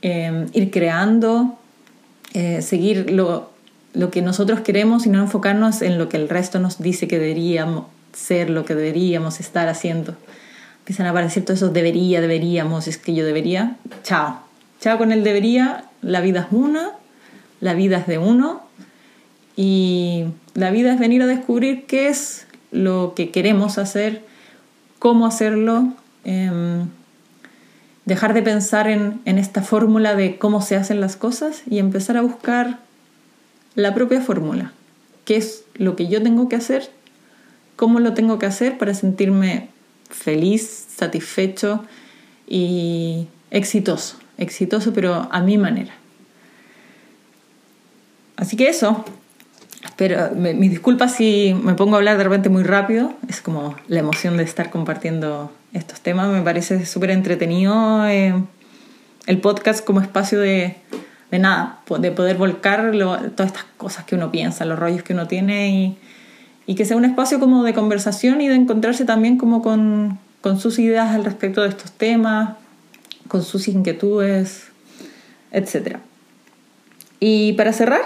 em, 0.00 0.46
ir 0.52 0.70
creando, 0.70 1.58
eh, 2.34 2.62
seguir 2.62 3.10
lo, 3.10 3.50
lo, 3.94 4.10
que 4.10 4.22
nosotros 4.22 4.60
queremos 4.60 5.06
y 5.06 5.10
no 5.10 5.20
enfocarnos 5.20 5.82
en 5.82 5.98
lo 5.98 6.08
que 6.08 6.16
el 6.16 6.28
resto 6.28 6.60
nos 6.60 6.80
dice 6.80 7.08
que 7.08 7.18
deberíamos 7.18 7.86
ser, 8.12 8.48
lo 8.48 8.64
que 8.64 8.74
deberíamos 8.74 9.40
estar 9.40 9.68
haciendo. 9.68 10.14
Empiezan 10.80 11.06
a 11.06 11.10
aparecer 11.10 11.44
todos 11.44 11.58
esos 11.58 11.72
debería, 11.72 12.20
deberíamos, 12.20 12.88
es 12.88 12.98
que 12.98 13.14
yo 13.14 13.24
debería. 13.24 13.76
Chao. 14.02 14.40
Chao 14.80 14.98
con 14.98 15.12
el 15.12 15.24
debería. 15.24 15.84
La 16.00 16.20
vida 16.20 16.40
es 16.40 16.46
una, 16.50 16.90
la 17.60 17.74
vida 17.74 17.98
es 17.98 18.06
de 18.06 18.18
uno 18.18 18.62
y 19.56 20.24
la 20.54 20.70
vida 20.70 20.92
es 20.92 20.98
venir 20.98 21.22
a 21.22 21.26
descubrir 21.26 21.86
qué 21.86 22.08
es 22.08 22.46
lo 22.72 23.12
que 23.14 23.30
queremos 23.30 23.78
hacer, 23.78 24.24
cómo 24.98 25.26
hacerlo, 25.26 25.92
em, 26.24 26.88
dejar 28.04 28.34
de 28.34 28.42
pensar 28.42 28.88
en, 28.88 29.20
en 29.24 29.38
esta 29.38 29.62
fórmula 29.62 30.16
de 30.16 30.38
cómo 30.38 30.60
se 30.60 30.76
hacen 30.76 31.00
las 31.00 31.16
cosas 31.16 31.62
y 31.70 31.78
empezar 31.78 32.16
a 32.16 32.22
buscar 32.22 32.80
la 33.74 33.94
propia 33.94 34.20
fórmula. 34.20 34.72
¿Qué 35.24 35.36
es 35.36 35.64
lo 35.74 35.94
que 35.94 36.08
yo 36.08 36.22
tengo 36.22 36.48
que 36.48 36.56
hacer? 36.56 36.90
¿Cómo 37.76 38.00
lo 38.00 38.14
tengo 38.14 38.38
que 38.38 38.46
hacer 38.46 38.78
para 38.78 38.94
sentirme 38.94 39.68
feliz, 40.10 40.86
satisfecho 40.96 41.84
y 42.46 43.28
exitoso? 43.50 44.16
Exitoso, 44.38 44.92
pero 44.92 45.28
a 45.30 45.40
mi 45.42 45.58
manera. 45.58 45.94
Así 48.36 48.56
que 48.56 48.68
eso, 48.68 49.04
pero 49.96 50.30
mis 50.34 50.70
disculpas 50.70 51.14
si 51.14 51.54
me 51.62 51.74
pongo 51.74 51.94
a 51.94 51.98
hablar 51.98 52.16
de 52.16 52.24
repente 52.24 52.48
muy 52.48 52.62
rápido, 52.62 53.12
es 53.28 53.40
como 53.40 53.76
la 53.88 54.00
emoción 54.00 54.36
de 54.36 54.44
estar 54.44 54.70
compartiendo 54.70 55.52
estos 55.72 56.00
temas. 56.00 56.28
Me 56.28 56.42
parece 56.42 56.86
súper 56.86 57.10
entretenido 57.10 58.06
eh, 58.06 58.34
el 59.26 59.40
podcast 59.40 59.84
como 59.84 60.00
espacio 60.00 60.40
de, 60.40 60.76
de 61.30 61.38
nada, 61.38 61.80
de 61.98 62.12
poder 62.12 62.36
volcar 62.36 62.92
todas 62.92 63.46
estas 63.46 63.64
cosas 63.76 64.04
que 64.04 64.14
uno 64.14 64.30
piensa, 64.30 64.64
los 64.64 64.78
rollos 64.78 65.02
que 65.02 65.14
uno 65.14 65.26
tiene 65.26 65.70
y, 65.70 65.96
y, 66.66 66.74
que 66.74 66.84
sea 66.84 66.96
un 66.96 67.04
espacio 67.04 67.40
como 67.40 67.64
de 67.64 67.74
conversación 67.74 68.40
y 68.40 68.48
de 68.48 68.54
encontrarse 68.54 69.04
también 69.04 69.36
como 69.36 69.62
con, 69.62 70.18
con 70.40 70.58
sus 70.60 70.78
ideas 70.78 71.14
al 71.14 71.24
respecto 71.24 71.62
de 71.62 71.68
estos 71.68 71.92
temas, 71.92 72.56
con 73.28 73.42
sus 73.42 73.68
inquietudes, 73.68 74.68
etc. 75.52 75.98
Y 77.18 77.54
para 77.54 77.72
cerrar, 77.72 78.02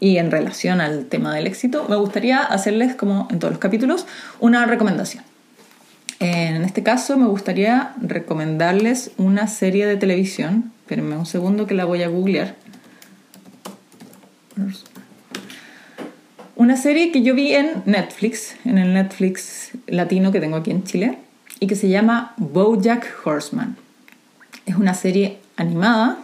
y 0.00 0.16
en 0.16 0.30
relación 0.30 0.80
al 0.80 1.04
tema 1.04 1.34
del 1.34 1.46
éxito, 1.46 1.86
me 1.88 1.96
gustaría 1.96 2.40
hacerles, 2.40 2.94
como 2.94 3.28
en 3.30 3.38
todos 3.38 3.52
los 3.52 3.60
capítulos, 3.60 4.06
una 4.40 4.64
recomendación. 4.64 5.22
En 6.18 6.64
este 6.64 6.82
caso 6.82 7.16
me 7.16 7.26
gustaría 7.26 7.94
recomendarles 8.00 9.12
una 9.16 9.46
serie 9.46 9.86
de 9.86 9.96
televisión. 9.96 10.72
Espérenme 10.82 11.16
un 11.16 11.26
segundo 11.26 11.66
que 11.66 11.74
la 11.74 11.84
voy 11.84 12.02
a 12.02 12.08
googlear. 12.08 12.56
Una 16.56 16.76
serie 16.76 17.12
que 17.12 17.22
yo 17.22 17.34
vi 17.34 17.54
en 17.54 17.82
Netflix, 17.86 18.56
en 18.64 18.76
el 18.78 18.92
Netflix 18.92 19.70
latino 19.86 20.32
que 20.32 20.40
tengo 20.40 20.56
aquí 20.56 20.70
en 20.70 20.84
Chile, 20.84 21.18
y 21.58 21.66
que 21.66 21.76
se 21.76 21.88
llama 21.88 22.34
Bojack 22.36 23.06
Horseman. 23.24 23.76
Es 24.66 24.76
una 24.76 24.94
serie 24.94 25.38
animada 25.56 26.18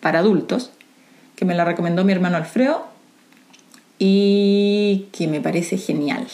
para 0.00 0.18
adultos 0.18 0.70
que 1.36 1.44
me 1.44 1.54
la 1.54 1.64
recomendó 1.64 2.04
mi 2.04 2.12
hermano 2.12 2.36
Alfredo 2.36 2.93
y 3.98 5.06
que 5.12 5.28
me 5.28 5.40
parece 5.40 5.76
genial. 5.76 6.26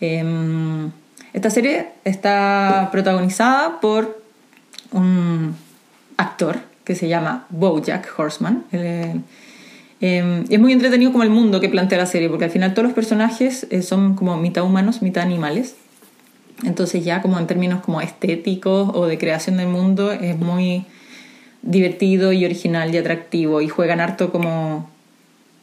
Em, 0.00 0.90
esta 1.32 1.50
serie 1.50 1.88
está 2.04 2.88
protagonizada 2.92 3.80
por 3.80 4.22
un 4.92 5.54
actor 6.16 6.58
que 6.84 6.94
se 6.94 7.08
llama 7.08 7.46
Bojack 7.50 8.08
Horseman. 8.16 8.64
Em, 10.00 10.44
es 10.50 10.60
muy 10.60 10.72
entretenido 10.72 11.12
como 11.12 11.24
el 11.24 11.30
mundo 11.30 11.60
que 11.60 11.68
plantea 11.68 11.98
la 11.98 12.06
serie, 12.06 12.28
porque 12.28 12.44
al 12.44 12.50
final 12.50 12.74
todos 12.74 12.84
los 12.84 12.94
personajes 12.94 13.66
eh, 13.70 13.82
son 13.82 14.16
como 14.16 14.36
mitad 14.36 14.62
humanos, 14.64 15.02
mitad 15.02 15.22
animales. 15.22 15.76
Entonces 16.62 17.04
ya 17.04 17.22
como 17.22 17.38
en 17.38 17.46
términos 17.46 17.80
como 17.80 18.00
estéticos 18.00 18.90
o 18.94 19.06
de 19.06 19.18
creación 19.18 19.56
del 19.56 19.68
mundo 19.68 20.12
es 20.12 20.38
muy 20.38 20.84
divertido 21.62 22.32
y 22.32 22.44
original 22.44 22.94
y 22.94 22.98
atractivo 22.98 23.60
y 23.60 23.68
juegan 23.68 24.00
harto 24.00 24.30
como 24.30 24.88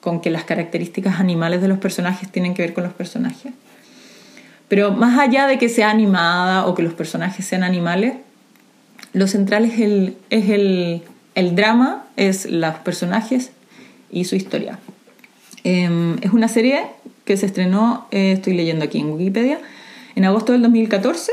con 0.01 0.19
que 0.19 0.29
las 0.29 0.43
características 0.43 1.19
animales 1.19 1.61
de 1.61 1.67
los 1.67 1.77
personajes 1.77 2.29
tienen 2.29 2.53
que 2.53 2.63
ver 2.63 2.73
con 2.73 2.83
los 2.83 2.93
personajes. 2.93 3.53
Pero 4.67 4.91
más 4.91 5.19
allá 5.19 5.47
de 5.47 5.57
que 5.57 5.69
sea 5.69 5.89
animada 5.89 6.65
o 6.65 6.75
que 6.75 6.81
los 6.81 6.93
personajes 6.93 7.45
sean 7.45 7.63
animales, 7.63 8.15
lo 9.13 9.27
central 9.27 9.65
es 9.65 9.79
el, 9.79 10.17
es 10.29 10.49
el, 10.49 11.03
el 11.35 11.55
drama, 11.55 12.05
es 12.17 12.45
los 12.45 12.75
personajes 12.75 13.51
y 14.11 14.25
su 14.25 14.35
historia. 14.35 14.79
Em, 15.63 16.17
es 16.21 16.31
una 16.31 16.47
serie 16.47 16.83
que 17.25 17.37
se 17.37 17.45
estrenó, 17.45 18.07
eh, 18.11 18.33
estoy 18.33 18.53
leyendo 18.53 18.85
aquí 18.85 18.99
en 18.99 19.11
Wikipedia, 19.11 19.59
en 20.15 20.25
agosto 20.25 20.53
del 20.53 20.63
2014. 20.63 21.31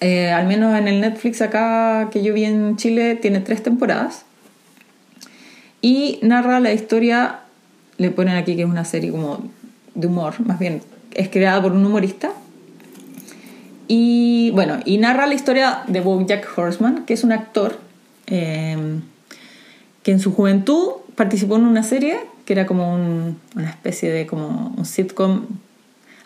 Eh, 0.00 0.30
al 0.30 0.46
menos 0.46 0.76
en 0.76 0.88
el 0.88 1.00
Netflix 1.00 1.40
acá 1.42 2.10
que 2.10 2.24
yo 2.24 2.34
vi 2.34 2.44
en 2.44 2.76
Chile 2.76 3.14
tiene 3.14 3.38
tres 3.38 3.62
temporadas 3.62 4.24
y 5.80 6.18
narra 6.22 6.58
la 6.58 6.72
historia 6.72 7.40
le 7.98 8.10
ponen 8.10 8.36
aquí 8.36 8.56
que 8.56 8.62
es 8.62 8.68
una 8.68 8.84
serie 8.84 9.10
como 9.10 9.50
de 9.94 10.06
humor, 10.06 10.34
más 10.40 10.58
bien 10.58 10.82
es 11.14 11.28
creada 11.28 11.60
por 11.62 11.72
un 11.72 11.84
humorista. 11.84 12.32
Y 13.88 14.50
bueno, 14.52 14.80
y 14.84 14.98
narra 14.98 15.26
la 15.26 15.34
historia 15.34 15.82
de 15.86 16.02
Jack 16.26 16.48
Horseman, 16.56 17.04
que 17.04 17.14
es 17.14 17.24
un 17.24 17.32
actor 17.32 17.78
eh, 18.26 19.00
que 20.02 20.12
en 20.12 20.20
su 20.20 20.32
juventud 20.32 20.92
participó 21.14 21.56
en 21.56 21.64
una 21.64 21.82
serie 21.82 22.20
que 22.44 22.54
era 22.54 22.66
como 22.66 22.94
una 22.94 23.70
especie 23.70 24.10
de 24.10 24.26
como 24.26 24.74
un 24.76 24.84
sitcom, 24.84 25.46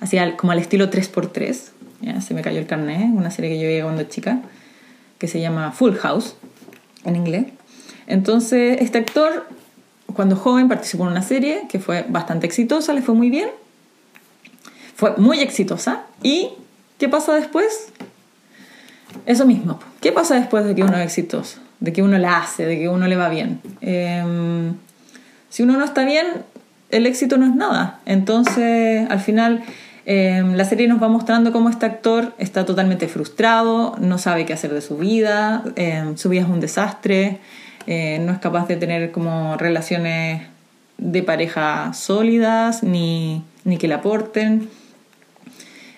así 0.01 0.19
como 0.37 0.53
al 0.53 0.59
estilo 0.59 0.91
3x3. 0.91 1.57
¿ya? 2.01 2.21
Se 2.21 2.35
me 2.35 2.43
cayó 2.43 2.59
el 2.59 2.67
carnet, 2.67 3.11
una 3.13 3.31
serie 3.31 3.51
que 3.51 3.59
yo 3.61 3.67
veía 3.67 3.83
cuando 3.83 4.05
chica, 4.05 4.41
que 5.19 5.29
se 5.29 5.41
llama 5.41 5.73
Full 5.73 5.95
House 5.97 6.37
en 7.05 7.17
inglés. 7.17 7.47
Entonces, 8.07 8.79
este 8.81 8.99
actor 8.99 9.47
cuando 10.17 10.35
joven 10.35 10.69
participó 10.69 11.05
en 11.05 11.11
una 11.11 11.23
serie 11.23 11.67
que 11.69 11.79
fue 11.79 12.05
bastante 12.09 12.47
exitosa, 12.47 12.93
le 12.93 13.03
fue 13.03 13.15
muy 13.15 13.31
bien. 13.31 13.51
Fue 14.97 15.15
muy 15.19 15.41
exitosa. 15.41 16.03
¿Y 16.23 16.51
qué 16.99 17.09
pasa 17.09 17.35
después? 17.35 17.93
Eso 19.27 19.47
mismo. 19.47 19.79
¿Qué 20.01 20.13
pasa 20.13 20.35
después 20.35 20.65
de 20.65 20.75
que 20.75 20.83
uno 20.83 20.97
es 20.97 21.05
exitoso? 21.05 21.61
De 21.81 21.93
que 21.93 22.03
uno 22.03 22.19
la 22.19 22.39
hace, 22.39 22.65
de 22.65 22.79
que 22.79 22.89
uno 22.89 23.07
le 23.07 23.17
va 23.17 23.29
bien. 23.29 23.61
Em, 23.83 24.75
si 25.51 25.63
uno 25.63 25.77
no 25.77 25.85
está 25.85 26.05
bien, 26.05 26.27
el 26.91 27.07
éxito 27.07 27.37
no 27.37 27.47
es 27.47 27.55
nada. 27.55 28.01
Entonces, 28.07 29.09
al 29.11 29.21
final, 29.21 29.63
em, 30.07 30.55
la 30.55 30.65
serie 30.65 30.89
nos 30.89 31.03
va 31.03 31.09
mostrando 31.09 31.53
cómo 31.53 31.69
este 31.69 31.87
actor 31.87 32.35
está 32.39 32.65
totalmente 32.65 33.09
frustrado, 33.09 33.97
no 34.01 34.19
sabe 34.19 34.47
qué 34.47 34.55
hacer 34.55 34.73
de 34.73 34.81
su 34.81 34.97
vida, 34.97 35.63
em, 35.77 36.17
su 36.17 36.29
vida 36.29 36.43
es 36.43 36.49
un 36.49 36.61
desastre. 36.61 37.39
Eh, 37.87 38.19
no 38.21 38.33
es 38.33 38.39
capaz 38.39 38.67
de 38.67 38.77
tener 38.77 39.13
como 39.13 39.57
relaciones 39.57 40.43
de 40.99 41.23
pareja 41.23 41.93
sólidas 41.95 42.83
ni, 42.83 43.45
que 43.79 43.89
le 43.89 43.95
aporten. 43.95 44.69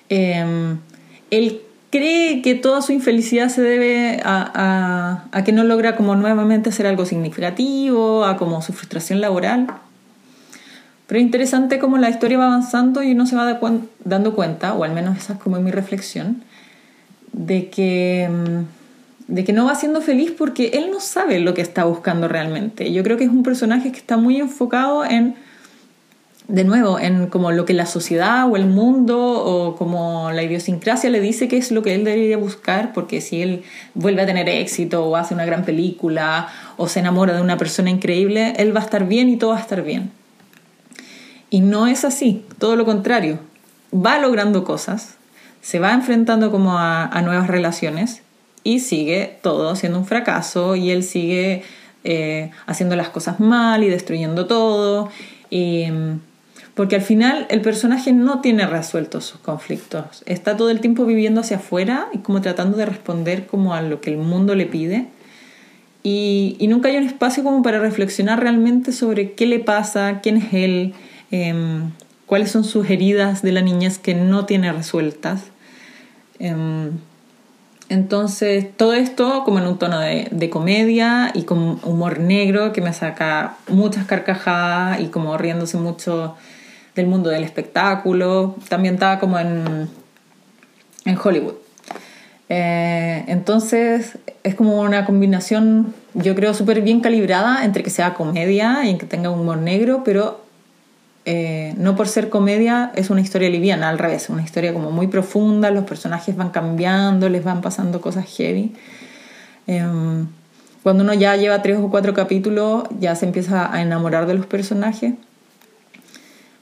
Em, 0.09 0.79
él 1.31 1.63
cree 1.91 2.43
que 2.43 2.55
toda 2.55 2.83
su 2.83 2.93
infelicidad 2.93 3.49
se 3.49 3.63
debe 3.63 4.21
a, 4.25 5.43
que 5.45 5.53
no 5.53 5.65
logra 5.65 5.97
como 5.97 6.15
nuevamente 6.15 6.71
hacer 6.71 6.87
algo 6.87 7.07
significativo, 7.07 8.25
a 8.25 8.37
como 8.37 8.61
su 8.63 8.73
frustración 8.73 9.21
laboral. 9.21 9.67
Pero 11.07 11.21
es 11.21 11.25
interesante 11.25 11.79
cómo 11.79 11.97
la 11.97 12.11
historia 12.11 12.37
va 12.37 12.47
avanzando 12.47 13.03
y 13.03 13.13
uno 13.13 13.25
se 13.25 13.35
va 13.35 13.59
dando 14.05 14.35
cuenta, 14.35 14.75
o 14.75 14.85
al 14.85 14.93
menos 14.93 15.17
esa 15.17 15.35
es 15.35 15.39
como 15.39 15.59
mi 15.59 15.71
reflexión, 15.71 16.43
de 17.33 17.71
que 17.71 18.25
em, 18.25 18.67
de 19.29 19.45
que 19.45 19.53
no 19.53 19.67
va 19.67 19.75
siendo 19.75 20.01
feliz 20.01 20.33
porque 20.37 20.71
él 20.73 20.91
no 20.91 21.01
sabe 21.01 21.39
lo 21.39 21.53
que 21.53 21.61
está 21.61 21.85
buscando 21.85 22.29
realmente. 22.29 22.91
Yo 22.93 23.03
creo 23.03 23.19
que 23.19 23.25
es 23.25 23.31
un 23.31 23.43
personaje 23.43 23.93
que 23.93 23.99
está 23.99 24.17
muy 24.17 24.39
enfocado 24.39 25.05
en, 25.05 25.37
de 26.49 26.65
nuevo, 26.65 26.99
en 26.99 27.27
como 27.27 27.53
lo 27.53 27.67
que 27.67 27.75
la 27.75 27.85
sociedad 27.85 28.51
o 28.51 28.57
el 28.57 28.65
mundo 28.65 29.21
o 29.21 29.77
como 29.77 30.31
la 30.33 30.43
idiosincrasia 30.43 31.11
le 31.11 31.21
dice 31.21 31.47
que 31.47 31.59
es 31.59 31.71
lo 31.71 31.83
que 31.83 31.95
él 31.95 32.05
debería 32.05 32.39
buscar, 32.39 32.95
porque 32.95 33.21
si 33.21 33.43
él 33.43 33.65
vuelve 33.93 34.23
a 34.23 34.27
tener 34.27 34.49
éxito 34.49 35.05
o 35.05 35.15
hace 35.15 35.35
una 35.35 35.45
gran 35.45 35.63
película 35.63 36.49
o 36.79 36.89
se 36.89 37.01
enamora 37.01 37.35
de 37.35 37.43
una 37.43 37.59
persona 37.59 37.91
increíble, 37.91 38.55
él 38.57 38.75
va 38.75 38.81
a 38.81 38.85
estar 38.85 39.07
bien 39.07 39.29
y 39.29 39.37
todo 39.37 39.51
va 39.51 39.59
a 39.59 39.61
estar 39.61 39.85
bien. 39.85 40.11
Y 41.51 41.61
no 41.61 41.87
es 41.87 42.07
así, 42.07 42.47
todo 42.59 42.77
lo 42.77 42.87
contrario. 42.87 43.41
Va 43.93 44.19
logrando 44.19 44.65
cosas, 44.65 45.17
se 45.61 45.81
va 45.81 45.93
enfrentando 45.93 46.51
como 46.51 46.79
a, 46.79 47.05
a 47.05 47.21
nuevas 47.21 47.47
relaciones 47.47 48.23
y 48.65 48.81
sigue 48.81 49.39
todo 49.43 49.75
siendo 49.77 49.99
un 49.99 50.07
fracaso 50.07 50.77
y 50.77 50.91
él 50.91 51.03
sigue 51.03 51.63
eh, 52.05 52.51
haciendo 52.67 52.97
las 52.97 53.09
cosas 53.09 53.41
mal 53.41 53.85
y 53.85 53.89
destruyendo 53.89 54.47
todo. 54.47 55.11
porque 56.75 56.95
al 56.95 57.03
final 57.03 57.47
el 57.51 57.61
personaje 57.61 58.13
no 58.13 58.41
tiene 58.41 58.65
resueltos 58.67 59.25
sus 59.25 59.41
conflictos. 59.41 60.23
Está 60.27 60.57
todo 60.57 60.71
el 60.71 60.81
tiempo 60.81 61.07
viviendo 61.07 61.41
hacia 61.41 61.57
afuera 61.57 62.09
y 62.13 62.19
como 62.19 62.41
tratando 62.41 62.77
de 62.77 62.87
responder 62.87 63.47
como 63.47 63.75
a 63.75 63.83
lo 63.83 64.01
que 64.01 64.11
el 64.11 64.19
mundo 64.19 64.55
le 64.55 64.67
pide. 64.67 65.09
Y, 66.03 66.57
nunca 66.69 66.89
hay 66.89 66.97
un 66.97 67.05
espacio 67.05 67.43
como 67.43 67.63
para 67.63 67.81
reflexionar 67.81 68.41
realmente 68.41 68.93
sobre 68.93 69.33
qué 69.33 69.47
le 69.47 69.59
pasa, 69.59 70.21
quién 70.23 70.37
es 70.37 70.55
él, 70.55 70.95
em, 71.31 71.91
cuáles 72.27 72.51
son 72.51 72.65
sus 72.65 72.89
heridas 72.89 73.43
de 73.43 73.53
la 73.53 73.61
niñez 73.61 73.99
que 73.99 74.15
no 74.15 74.47
tiene 74.47 74.73
resueltas. 74.73 75.43
Em, 76.39 76.93
entonces, 77.89 78.67
todo 78.77 78.93
esto 78.93 79.45
como 79.45 79.59
en 79.59 79.67
un 79.67 79.79
tono 79.79 79.99
de, 80.01 80.51
comedia 80.51 81.31
y 81.35 81.45
con 81.45 81.81
humor 81.83 82.21
negro 82.21 82.73
que 82.73 82.83
me 82.83 82.93
saca 82.93 83.57
muchas 83.69 84.05
carcajadas 84.05 85.01
y 85.01 85.07
como 85.07 85.37
riéndose 85.39 85.79
mucho 85.79 86.37
del 86.95 87.07
mundo 87.07 87.31
del 87.31 87.45
espectáculo. 87.45 88.57
También 88.69 88.95
estaba 88.95 89.19
como 89.19 89.39
en, 89.39 89.89
en 91.07 91.19
Hollywood. 91.23 91.55
Eh, 92.51 93.25
entonces, 93.27 94.19
es 94.43 94.55
como 94.55 94.81
una 94.81 95.07
combinación, 95.07 95.95
yo 96.13 96.35
creo, 96.35 96.53
súper 96.53 96.83
bien 96.83 97.01
calibrada 97.01 97.65
entre 97.65 97.83
que 97.83 97.91
sea 97.91 98.13
comedia 98.13 98.85
y 98.85 98.99
que 98.99 99.07
tenga 99.07 99.31
humor 99.31 99.59
negro, 99.59 100.03
pero 100.05 100.43
eh, 101.31 101.75
no 101.77 101.95
por 101.95 102.09
ser 102.09 102.31
comedia 102.31 102.91
es 102.95 103.11
una 103.11 103.21
historia 103.21 103.51
liviana, 103.51 103.91
al 103.91 103.99
revés, 103.99 104.31
una 104.31 104.43
historia 104.43 104.73
como 104.73 104.91
muy 104.91 105.09
profunda, 105.09 105.71
los 105.71 105.85
personajes 105.85 106.35
van 106.35 106.49
cambiando, 106.49 107.29
les 107.29 107.45
van 107.45 107.61
pasando 107.61 108.01
cosas 108.01 108.25
heavy. 108.25 108.75
Em, 109.67 110.27
cuando 110.83 111.05
uno 111.05 111.13
ya 111.13 111.37
lleva 111.37 111.61
tres 111.61 111.77
o 111.77 111.91
cuatro 111.91 112.15
capítulos, 112.15 112.85
ya 112.99 113.15
se 113.15 113.27
empieza 113.27 113.71
a 113.71 113.83
enamorar 113.83 114.27
de 114.27 114.33
los 114.33 114.47
personajes. 114.47 115.13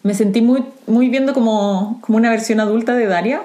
Me 0.02 0.14
sentí 0.14 0.42
muy, 0.42 0.64
muy 0.88 1.10
viendo 1.10 1.32
como, 1.32 2.00
como 2.00 2.18
una 2.18 2.30
versión 2.30 2.58
adulta 2.58 2.96
de 2.96 3.06
Daria. 3.06 3.42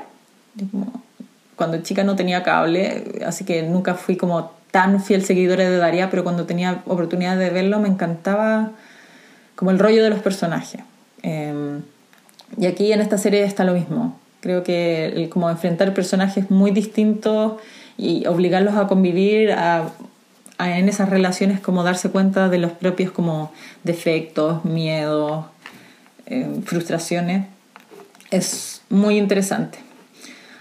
cuando 1.56 1.84
chica 1.84 2.04
no 2.04 2.16
tenía 2.16 2.42
cable, 2.42 3.22
así 3.28 3.46
que 3.46 3.62
nunca 3.62 3.94
fui 3.94 4.18
como 4.18 4.54
tan 4.72 5.04
fiel 5.04 5.24
seguidora 5.24 5.70
de 5.70 5.78
Daria, 5.78 6.10
pero 6.10 6.24
cuando 6.24 6.48
tenía 6.48 6.82
oportunidad 6.88 7.38
de 7.38 7.52
verlo 7.52 7.80
me 7.80 7.90
encantaba 7.90 8.72
como 9.56 9.70
el 9.70 9.78
rollo 9.78 10.04
de 10.04 10.10
los 10.10 10.20
personajes. 10.22 10.82
Em, 11.24 11.82
y 12.58 12.66
aquí 12.66 12.92
en 12.92 13.02
esta 13.02 13.18
serie 13.18 13.44
está 13.44 13.64
lo 13.64 13.74
mismo. 13.74 14.20
Creo 14.42 14.64
que 14.64 15.06
el, 15.06 15.30
como 15.30 15.50
enfrentar 15.50 15.94
personajes 15.94 16.50
muy 16.50 16.72
distintos 16.72 17.62
y 17.98 18.26
obligarlos 18.26 18.76
a 18.76 18.88
convivir 18.88 19.52
a, 19.52 19.90
en 20.60 20.90
esas 20.90 21.10
relaciones 21.10 21.60
como 21.60 21.84
darse 21.84 22.10
cuenta 22.10 22.50
de 22.50 22.58
los 22.58 22.72
propios 22.72 23.12
como 23.12 23.52
defectos, 23.84 24.64
miedos, 24.66 25.46
em, 26.26 26.64
frustraciones, 26.64 27.46
es 28.32 28.82
muy 28.90 29.18
interesante. 29.18 29.80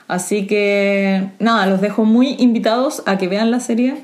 Así 0.09 0.46
que 0.46 1.29
nada, 1.38 1.66
los 1.66 1.81
dejo 1.81 2.05
muy 2.05 2.35
invitados 2.38 3.03
a 3.07 3.16
que 3.16 3.29
vean 3.29 3.51
la 3.51 3.61
serie, 3.61 3.96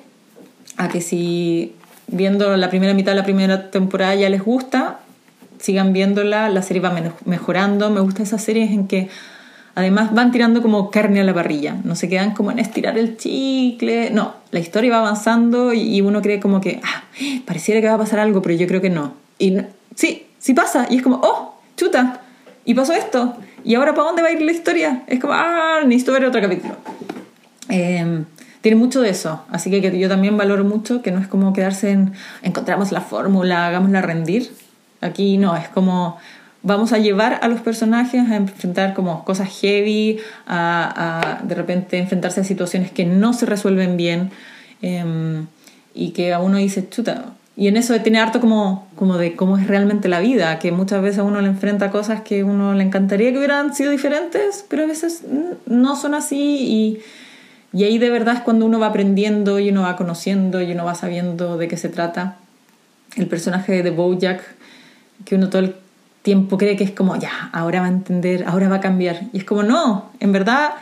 a 0.77 0.89
que 0.89 1.01
si 1.01 1.75
viendo 2.07 2.57
la 2.57 2.71
primera 2.71 2.95
mitad 2.95 3.13
de 3.13 3.17
la 3.17 3.25
primera 3.25 3.71
temporada 3.71 4.15
ya 4.15 4.29
les 4.29 4.43
gusta, 4.43 5.01
sigan 5.59 5.93
viéndola, 5.93 6.49
la 6.49 6.63
serie 6.63 6.83
va 6.83 6.95
mejorando, 7.25 7.91
me 7.91 8.01
gusta 8.01 8.23
esas 8.23 8.43
series 8.43 8.71
en 8.71 8.87
que 8.87 9.09
además 9.75 10.15
van 10.15 10.33
tirando 10.33 10.63
como 10.63 10.91
carne 10.91 11.21
a 11.21 11.25
la 11.25 11.35
parrilla, 11.35 11.77
no 11.85 11.95
se 11.97 12.09
quedan 12.09 12.33
como 12.33 12.51
en 12.51 12.59
estirar 12.59 12.97
el 12.97 13.17
chicle, 13.17 14.11
no, 14.11 14.35
la 14.51 14.59
historia 14.59 14.91
va 14.91 14.99
avanzando 14.99 15.73
y 15.73 16.01
uno 16.01 16.23
cree 16.23 16.41
como 16.41 16.61
que, 16.61 16.81
ah, 16.83 17.05
pareciera 17.45 17.81
que 17.81 17.89
va 17.89 17.95
a 17.95 17.99
pasar 17.99 18.19
algo, 18.19 18.43
pero 18.43 18.55
yo 18.55 18.67
creo 18.67 18.81
que 18.81 18.91
no. 18.91 19.15
Y 19.39 19.59
sí, 19.95 20.27
sí 20.39 20.55
pasa, 20.55 20.87
y 20.89 20.97
es 20.97 21.03
como, 21.03 21.21
oh, 21.23 21.61
chuta, 21.77 22.23
y 22.65 22.75
pasó 22.75 22.95
esto, 22.95 23.37
¿Y 23.67 23.75
ahora 23.75 23.95
para 23.95 24.07
dónde 24.07 24.23
va 24.23 24.29
a 24.29 24.31
ir 24.31 24.41
la 24.41 24.53
historia? 24.53 25.03
Es 25.09 25.19
como, 25.19 25.33
ah, 25.35 25.81
necesito 25.85 26.13
ver 26.13 26.25
otro 26.25 26.41
capítulo. 26.41 26.77
Em, 27.69 28.25
tiene 28.61 28.77
mucho 28.77 29.01
de 29.01 29.11
eso, 29.11 29.43
así 29.51 29.71
que, 29.71 29.99
yo 29.99 30.09
también 30.09 30.37
valoro 30.37 30.63
mucho 30.63 31.03
que 31.03 31.11
no 31.11 31.19
es 31.19 31.27
como 31.27 31.53
quedarse 31.53 31.91
en 31.91 32.13
encontramos 32.43 32.93
la 32.93 33.01
fórmula, 33.01 33.67
hagámosla 33.67 34.03
rendir. 34.03 34.53
Aquí 35.07 35.39
no, 35.39 35.57
es 35.57 35.69
como 35.69 36.19
vamos 36.67 36.93
a 36.93 36.99
llevar 36.99 37.39
a 37.43 37.49
los 37.49 37.61
personajes 37.61 38.29
a 38.29 38.35
enfrentar 38.35 38.93
como 38.93 39.25
cosas 39.25 39.49
heavy, 39.61 40.19
a, 40.49 41.41
de 41.45 41.55
repente 41.55 41.97
enfrentarse 41.99 42.41
a 42.41 42.45
situaciones 42.45 42.91
que 42.91 43.05
no 43.05 43.33
se 43.35 43.47
resuelven 43.47 43.97
bien 43.97 44.33
em, 44.83 45.47
y 45.95 46.11
que 46.11 46.35
a 46.35 46.41
uno 46.41 46.57
dice, 46.57 46.89
chuta, 46.89 47.27
y 47.57 47.69
en 47.69 47.77
eso 47.77 47.99
tiene 48.01 48.19
harto 48.19 48.41
como, 48.41 48.89
como 48.97 49.17
de 49.17 49.37
cómo 49.37 49.57
es 49.59 49.69
realmente 49.69 50.09
la 50.09 50.19
vida, 50.19 50.59
que 50.59 50.73
muchas 50.73 51.01
veces 51.03 51.23
uno 51.25 51.41
le 51.41 51.47
enfrenta 51.47 51.93
cosas 51.93 52.23
que 52.23 52.43
uno 52.43 52.75
le 52.75 52.83
encantaría 52.83 53.31
que 53.31 53.39
hubieran 53.39 53.73
sido 53.73 53.93
diferentes, 53.93 54.67
pero 54.69 54.83
a 54.83 54.87
veces 54.87 55.23
no 55.67 55.95
son 55.95 56.15
así 56.15 56.37
y, 56.37 57.01
y 57.73 57.85
ahí 57.85 57.99
de 57.99 58.11
verdad 58.11 58.35
es 58.35 58.41
cuando 58.41 58.67
uno 58.67 58.81
va 58.81 58.89
aprendiendo 58.89 59.61
y 59.61 59.71
uno 59.71 59.83
va 59.83 59.95
conociendo 59.95 60.61
y 60.61 60.73
uno 60.73 60.85
va 60.85 60.97
sabiendo 60.97 61.57
de 61.59 61.69
qué 61.69 61.77
se 61.77 61.89
trata. 61.89 62.39
El 63.15 63.29
personaje 63.29 63.85
de 63.85 63.91
Bojack, 63.91 64.56
que 65.25 65.35
uno 65.35 65.49
todo 65.49 65.63
el 65.63 65.75
tiempo 66.23 66.59
cree 66.59 66.77
que 66.77 66.85
es 66.85 66.91
como, 66.91 67.17
ya, 67.17 67.51
ahora 67.53 67.81
va 67.81 67.87
a 67.87 67.91
entender, 67.91 68.45
ahora 68.47 68.69
va 68.69 68.77
a 68.77 68.81
cambiar. 68.81 69.23
Y 69.33 69.39
es 69.39 69.45
como, 69.45 69.63
no, 69.63 70.11
en 70.21 70.33
verdad 70.33 70.73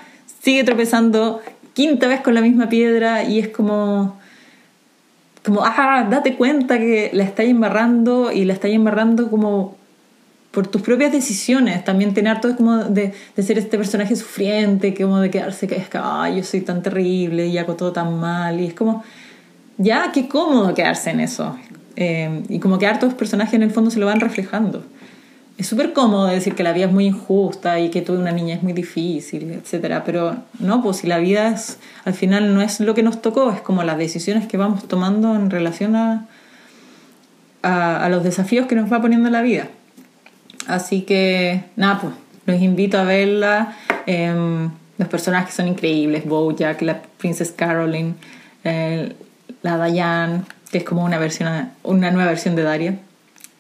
sigue 0.42 0.64
tropezando 0.64 1.40
quinta 1.75 2.07
vez 2.07 2.20
con 2.20 2.35
la 2.35 2.40
misma 2.40 2.68
piedra 2.68 3.25
y 3.25 3.38
es 3.38 3.49
como 3.49 4.16
como, 5.44 5.62
ah, 5.62 6.07
date 6.11 6.37
cuenta 6.37 6.79
que 6.79 7.11
la 7.12 7.25
estáis 7.25 7.51
embarrando 7.51 8.33
y 8.33 8.47
la 8.47 8.55
estáis 8.55 8.75
embarrando 8.75 9.31
como 9.31 9.77
por 10.51 10.66
tus 10.68 10.81
propias 10.81 11.12
decisiones. 11.12 11.85
También 11.85 12.14
tener 12.14 12.40
todo 12.40 12.57
como 12.57 12.79
de, 12.79 13.12
de, 13.37 13.42
ser 13.42 13.59
este 13.59 13.77
personaje 13.77 14.16
sufriente, 14.16 14.94
como 14.94 15.20
de 15.20 15.31
quedarse 15.31 15.66
que 15.66 15.77
es 15.77 15.88
que, 15.88 15.99
ay, 16.03 16.37
yo 16.37 16.44
soy 16.44 16.62
tan 16.62 16.83
terrible 16.83 17.47
y 17.47 17.59
hago 17.59 17.75
todo 17.75 17.92
tan 17.92 18.18
mal. 18.18 18.59
Y 18.59 18.68
es 18.68 18.75
como, 18.75 19.05
ya, 19.77 20.11
qué 20.12 20.29
cómodo 20.29 20.73
quedarse 20.73 21.11
en 21.11 21.20
eso. 21.20 21.57
Eh, 21.96 22.42
y 22.48 22.59
como 22.59 22.78
que 22.78 22.87
hartos 22.87 23.14
personajes 23.14 23.54
en 23.54 23.62
el 23.62 23.70
fondo 23.70 23.90
se 23.90 24.00
lo 24.00 24.07
van 24.07 24.20
reflejando 24.20 24.85
es 25.57 25.68
súper 25.68 25.92
cómodo 25.92 26.26
decir 26.26 26.54
que 26.54 26.64
la 26.64 26.72
vida 26.72 26.87
es 26.87 26.92
muy 26.92 27.07
injusta 27.07 27.78
y 27.78 27.90
que 27.90 28.02
tuve 28.02 28.18
una 28.18 28.33
niña 28.33 28.57
es 28.57 28.62
muy 28.62 28.72
difícil, 28.72 29.52
etcétera, 29.52 30.02
pero 30.04 30.37
no, 30.59 30.83
pues 30.83 30.98
si 30.98 31.07
la 31.07 31.18
vida 31.18 31.48
es, 31.48 31.78
al 32.04 32.14
final 32.14 32.54
no 32.54 32.61
es 32.61 32.80
lo 32.80 32.94
que 32.94 33.04
nos 33.04 33.22
tocó, 33.22 33.52
es 33.52 33.61
como 33.61 33.85
las 33.85 33.96
decisiones 33.96 34.48
que 34.48 34.57
vamos 34.57 34.88
tomando 34.88 35.37
en 35.37 35.50
relación 35.50 35.94
a, 35.94 36.26
a, 37.62 38.09
los 38.09 38.24
desafíos 38.24 38.66
que 38.66 38.74
nos 38.74 38.92
va 38.92 39.00
poniendo 39.00 39.30
la 39.30 39.42
vida. 39.42 39.68
Así 40.66 41.02
que, 41.02 41.64
nada, 41.76 42.00
pues 42.00 42.14
los 42.46 42.61
invito 42.61 42.98
a 42.98 43.04
verla. 43.04 43.76
Em, 44.07 44.70
los 44.98 45.09
personajes 45.09 45.54
son 45.54 45.68
increíbles, 45.68 46.24
Bojack, 46.26 46.83
la 46.83 47.02
Princess 47.18 47.52
Caroline, 47.52 48.14
la 49.62 49.87
Diane, 49.87 50.42
que 50.70 50.79
es 50.79 50.85
como 50.85 51.05
una, 51.05 51.18
versión, 51.18 51.70
una 51.83 52.11
nueva 52.11 52.29
versión 52.31 52.57
de 52.57 52.62
Daria 52.62 52.98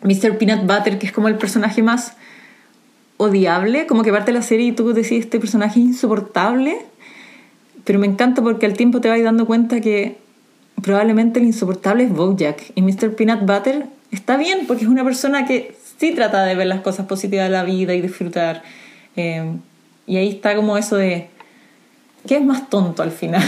Mr. 0.04 0.36
Peanut 0.38 0.66
Butter, 0.66 0.98
que 0.98 1.06
es 1.06 1.12
como 1.12 1.28
el 1.28 1.36
personaje 1.36 1.82
más 1.82 2.12
odiable, 3.16 3.86
como 3.86 4.02
que 4.02 4.12
parte 4.12 4.32
de 4.32 4.38
la 4.38 4.42
serie 4.42 4.66
y 4.68 4.72
tú 4.72 4.92
decís, 4.92 5.12
este 5.12 5.40
personaje 5.40 5.80
insoportable, 5.80 6.76
pero 7.84 7.98
me 7.98 8.06
encanta 8.06 8.42
porque 8.42 8.66
al 8.66 8.74
tiempo 8.74 9.00
te 9.00 9.08
vas 9.08 9.22
dando 9.22 9.46
cuenta 9.46 9.80
que 9.80 10.18
probablemente 10.82 11.40
el 11.40 11.46
insoportable 11.46 12.04
es 12.04 12.12
Bojack 12.12 12.72
y 12.74 12.82
Mr. 12.82 13.16
Peanut 13.16 13.40
Butter 13.40 13.86
está 14.10 14.36
bien 14.36 14.66
porque 14.66 14.84
es 14.84 14.90
una 14.90 15.04
persona 15.04 15.46
que 15.46 15.74
sí 15.98 16.12
trata 16.12 16.44
de 16.44 16.54
ver 16.54 16.66
las 16.66 16.80
cosas 16.80 17.06
positivas 17.06 17.46
de 17.46 17.50
la 17.50 17.64
vida 17.64 17.94
y 17.94 18.02
disfrutar. 18.02 18.62
Eh, 19.16 19.56
y 20.06 20.16
ahí 20.18 20.28
está 20.28 20.54
como 20.54 20.76
eso 20.76 20.96
de, 20.96 21.28
¿qué 22.26 22.36
es 22.36 22.44
más 22.44 22.68
tonto 22.68 23.02
al 23.02 23.10
final? 23.10 23.42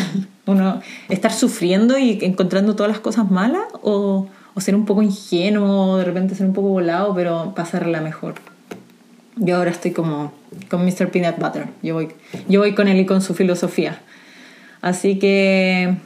Uno, 0.46 0.80
estar 1.08 1.32
sufriendo 1.32 1.98
y 1.98 2.18
encontrando 2.22 2.76
todas 2.76 2.90
las 2.90 3.00
cosas 3.00 3.30
malas 3.30 3.64
o 3.82 4.28
o 4.56 4.60
ser 4.62 4.74
un 4.74 4.86
poco 4.86 5.02
ingenuo, 5.02 5.98
de 5.98 6.04
repente 6.04 6.34
ser 6.34 6.46
un 6.46 6.54
poco 6.54 6.68
volado, 6.68 7.14
pero 7.14 7.52
pasarla 7.54 8.00
mejor. 8.00 8.36
Yo 9.36 9.58
ahora 9.58 9.70
estoy 9.70 9.90
como 9.90 10.32
con 10.70 10.82
Mr. 10.82 11.10
Peanut 11.10 11.38
Butter. 11.38 11.66
Yo 11.82 11.92
voy, 11.92 12.08
yo 12.48 12.60
voy 12.60 12.74
con 12.74 12.88
él 12.88 12.98
y 12.98 13.04
con 13.04 13.20
su 13.20 13.34
filosofía. 13.34 14.00
Así 14.80 15.18
que, 15.18 15.96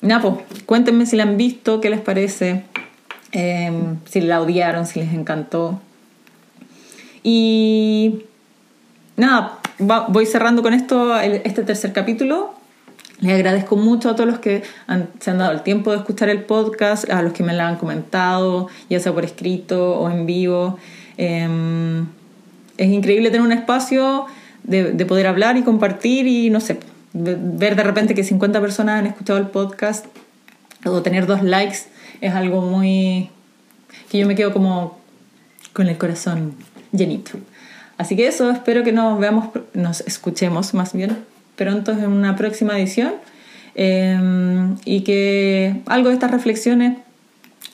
Napo, 0.00 0.42
cuéntenme 0.64 1.04
si 1.04 1.16
la 1.16 1.24
han 1.24 1.36
visto, 1.36 1.82
qué 1.82 1.90
les 1.90 2.00
parece, 2.00 2.64
em, 3.32 3.98
si 4.06 4.22
la 4.22 4.40
odiaron, 4.40 4.86
si 4.86 5.00
les 5.00 5.12
encantó. 5.12 5.78
Y 7.22 8.24
nada, 9.18 9.58
voy 9.78 10.24
cerrando 10.24 10.62
con 10.62 10.72
esto 10.72 11.14
este 11.20 11.62
tercer 11.62 11.92
capítulo. 11.92 12.54
Les 13.20 13.34
agradezco 13.34 13.76
mucho 13.76 14.10
a 14.10 14.14
todos 14.14 14.28
los 14.30 14.38
que 14.38 14.62
se 15.18 15.30
han 15.30 15.38
dado 15.38 15.52
el 15.52 15.62
tiempo 15.62 15.90
de 15.90 15.98
escuchar 15.98 16.28
el 16.28 16.44
podcast, 16.44 17.10
a 17.10 17.20
los 17.22 17.32
que 17.32 17.42
me 17.42 17.52
lo 17.52 17.62
han 17.62 17.76
comentado, 17.76 18.68
ya 18.88 19.00
sea 19.00 19.12
por 19.12 19.24
escrito 19.24 19.98
o 19.98 20.08
en 20.08 20.24
vivo. 20.24 20.78
Em, 21.16 22.06
es 22.76 22.88
increíble 22.88 23.30
tener 23.30 23.44
un 23.44 23.52
espacio 23.52 24.26
de, 24.62 24.92
de, 24.92 25.06
poder 25.06 25.26
hablar 25.26 25.56
y 25.56 25.62
compartir 25.62 26.28
y, 26.28 26.48
no 26.50 26.60
sé, 26.60 26.78
ver 27.12 27.74
de 27.74 27.82
repente 27.82 28.14
que 28.14 28.22
50 28.22 28.60
personas 28.60 29.00
han 29.00 29.06
escuchado 29.06 29.38
el 29.38 29.48
podcast 29.48 30.06
o 30.84 31.02
tener 31.02 31.26
dos 31.26 31.42
likes 31.42 31.78
es 32.20 32.34
algo 32.34 32.60
muy... 32.62 33.30
que 34.10 34.18
yo 34.18 34.26
me 34.26 34.34
quedo 34.34 34.52
como 34.52 34.98
con 35.72 35.88
el 35.88 35.98
corazón 35.98 36.54
llenito. 36.92 37.32
Así 37.96 38.14
que 38.14 38.28
eso, 38.28 38.50
espero 38.50 38.84
que 38.84 38.92
nos 38.92 39.18
veamos, 39.18 39.48
nos 39.74 40.02
escuchemos 40.02 40.72
más 40.74 40.92
bien 40.92 41.18
pronto 41.58 41.92
en 41.92 42.06
una 42.06 42.36
próxima 42.36 42.78
edición 42.78 43.14
em, 43.74 44.76
y 44.84 45.02
que 45.02 45.82
algo 45.86 46.08
de 46.08 46.14
estas 46.14 46.30
reflexiones 46.30 46.96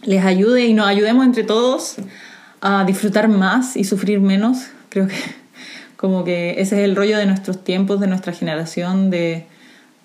les 0.03 0.25
ayude 0.25 0.64
y 0.64 0.75
nos 0.75 0.88
ayudemos 0.88 1.25
entre 1.25 1.44
todos 1.44 1.97
a 2.61 2.85
disfrutar 2.85 3.29
más 3.29 3.77
y 3.77 3.85
sufrir 3.85 4.20
menos. 4.20 4.68
Creo 4.88 5.07
que 5.07 5.14
como 5.97 6.25
que 6.25 6.53
ese 6.59 6.79
es 6.79 6.85
el 6.85 6.97
rollo 6.97 7.18
de 7.18 7.27
nuestros 7.27 7.62
tiempos, 7.62 8.01
de 8.01 8.07
nuestra 8.07 8.33
generación, 8.33 9.11
de, 9.11 9.47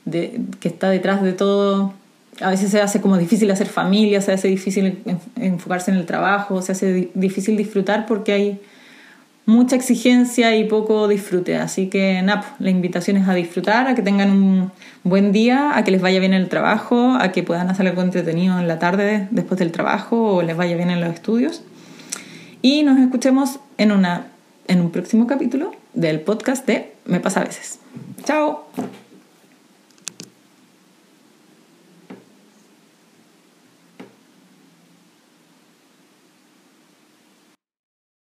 de, 0.05 0.41
que 0.59 0.67
está 0.67 0.89
detrás 0.89 1.23
de 1.23 1.33
todo. 1.33 1.93
A 2.41 2.49
veces 2.49 2.71
se 2.71 2.81
hace 2.81 3.01
como 3.01 3.17
difícil 3.17 3.49
hacer 3.49 3.67
familia, 3.67 4.21
se 4.21 4.33
hace 4.33 4.49
difícil 4.49 4.99
enfocarse 5.37 5.91
en 5.91 5.97
el 5.97 6.05
trabajo, 6.05 6.61
se 6.61 6.73
hace 6.73 7.09
difícil 7.13 7.57
disfrutar 7.57 8.05
porque 8.05 8.33
hay 8.33 8.61
mucha 9.49 9.75
exigencia 9.75 10.55
y 10.55 10.63
poco 10.65 11.07
disfrute. 11.07 11.57
Así 11.57 11.87
que 11.87 12.21
nada, 12.21 12.41
pues, 12.41 12.53
la 12.59 12.69
invitación 12.69 13.17
es 13.17 13.27
a 13.27 13.33
disfrutar, 13.33 13.87
a 13.87 13.95
que 13.95 14.01
tengan 14.01 14.31
un 14.31 14.71
buen 15.03 15.31
día, 15.31 15.75
a 15.75 15.83
que 15.83 15.91
les 15.91 16.01
vaya 16.01 16.19
bien 16.19 16.33
el 16.33 16.47
trabajo, 16.47 17.17
a 17.19 17.31
que 17.31 17.43
puedan 17.43 17.69
hacer 17.69 17.87
algo 17.87 18.01
entretenido 18.01 18.59
en 18.59 18.67
la 18.67 18.79
tarde 18.79 19.27
después 19.31 19.59
del 19.59 19.71
trabajo 19.71 20.35
o 20.35 20.41
les 20.43 20.55
vaya 20.55 20.75
bien 20.75 20.91
en 20.91 21.01
los 21.01 21.13
estudios. 21.13 21.63
Y 22.61 22.83
nos 22.83 22.99
escuchemos 22.99 23.59
en, 23.77 23.91
una, 23.91 24.27
en 24.67 24.81
un 24.81 24.91
próximo 24.91 25.27
capítulo 25.27 25.71
del 25.93 26.21
podcast 26.21 26.65
de 26.67 26.93
Me 27.05 27.19
pasa 27.19 27.41
a 27.41 27.45
veces. 27.45 27.79
Chao. 28.23 28.65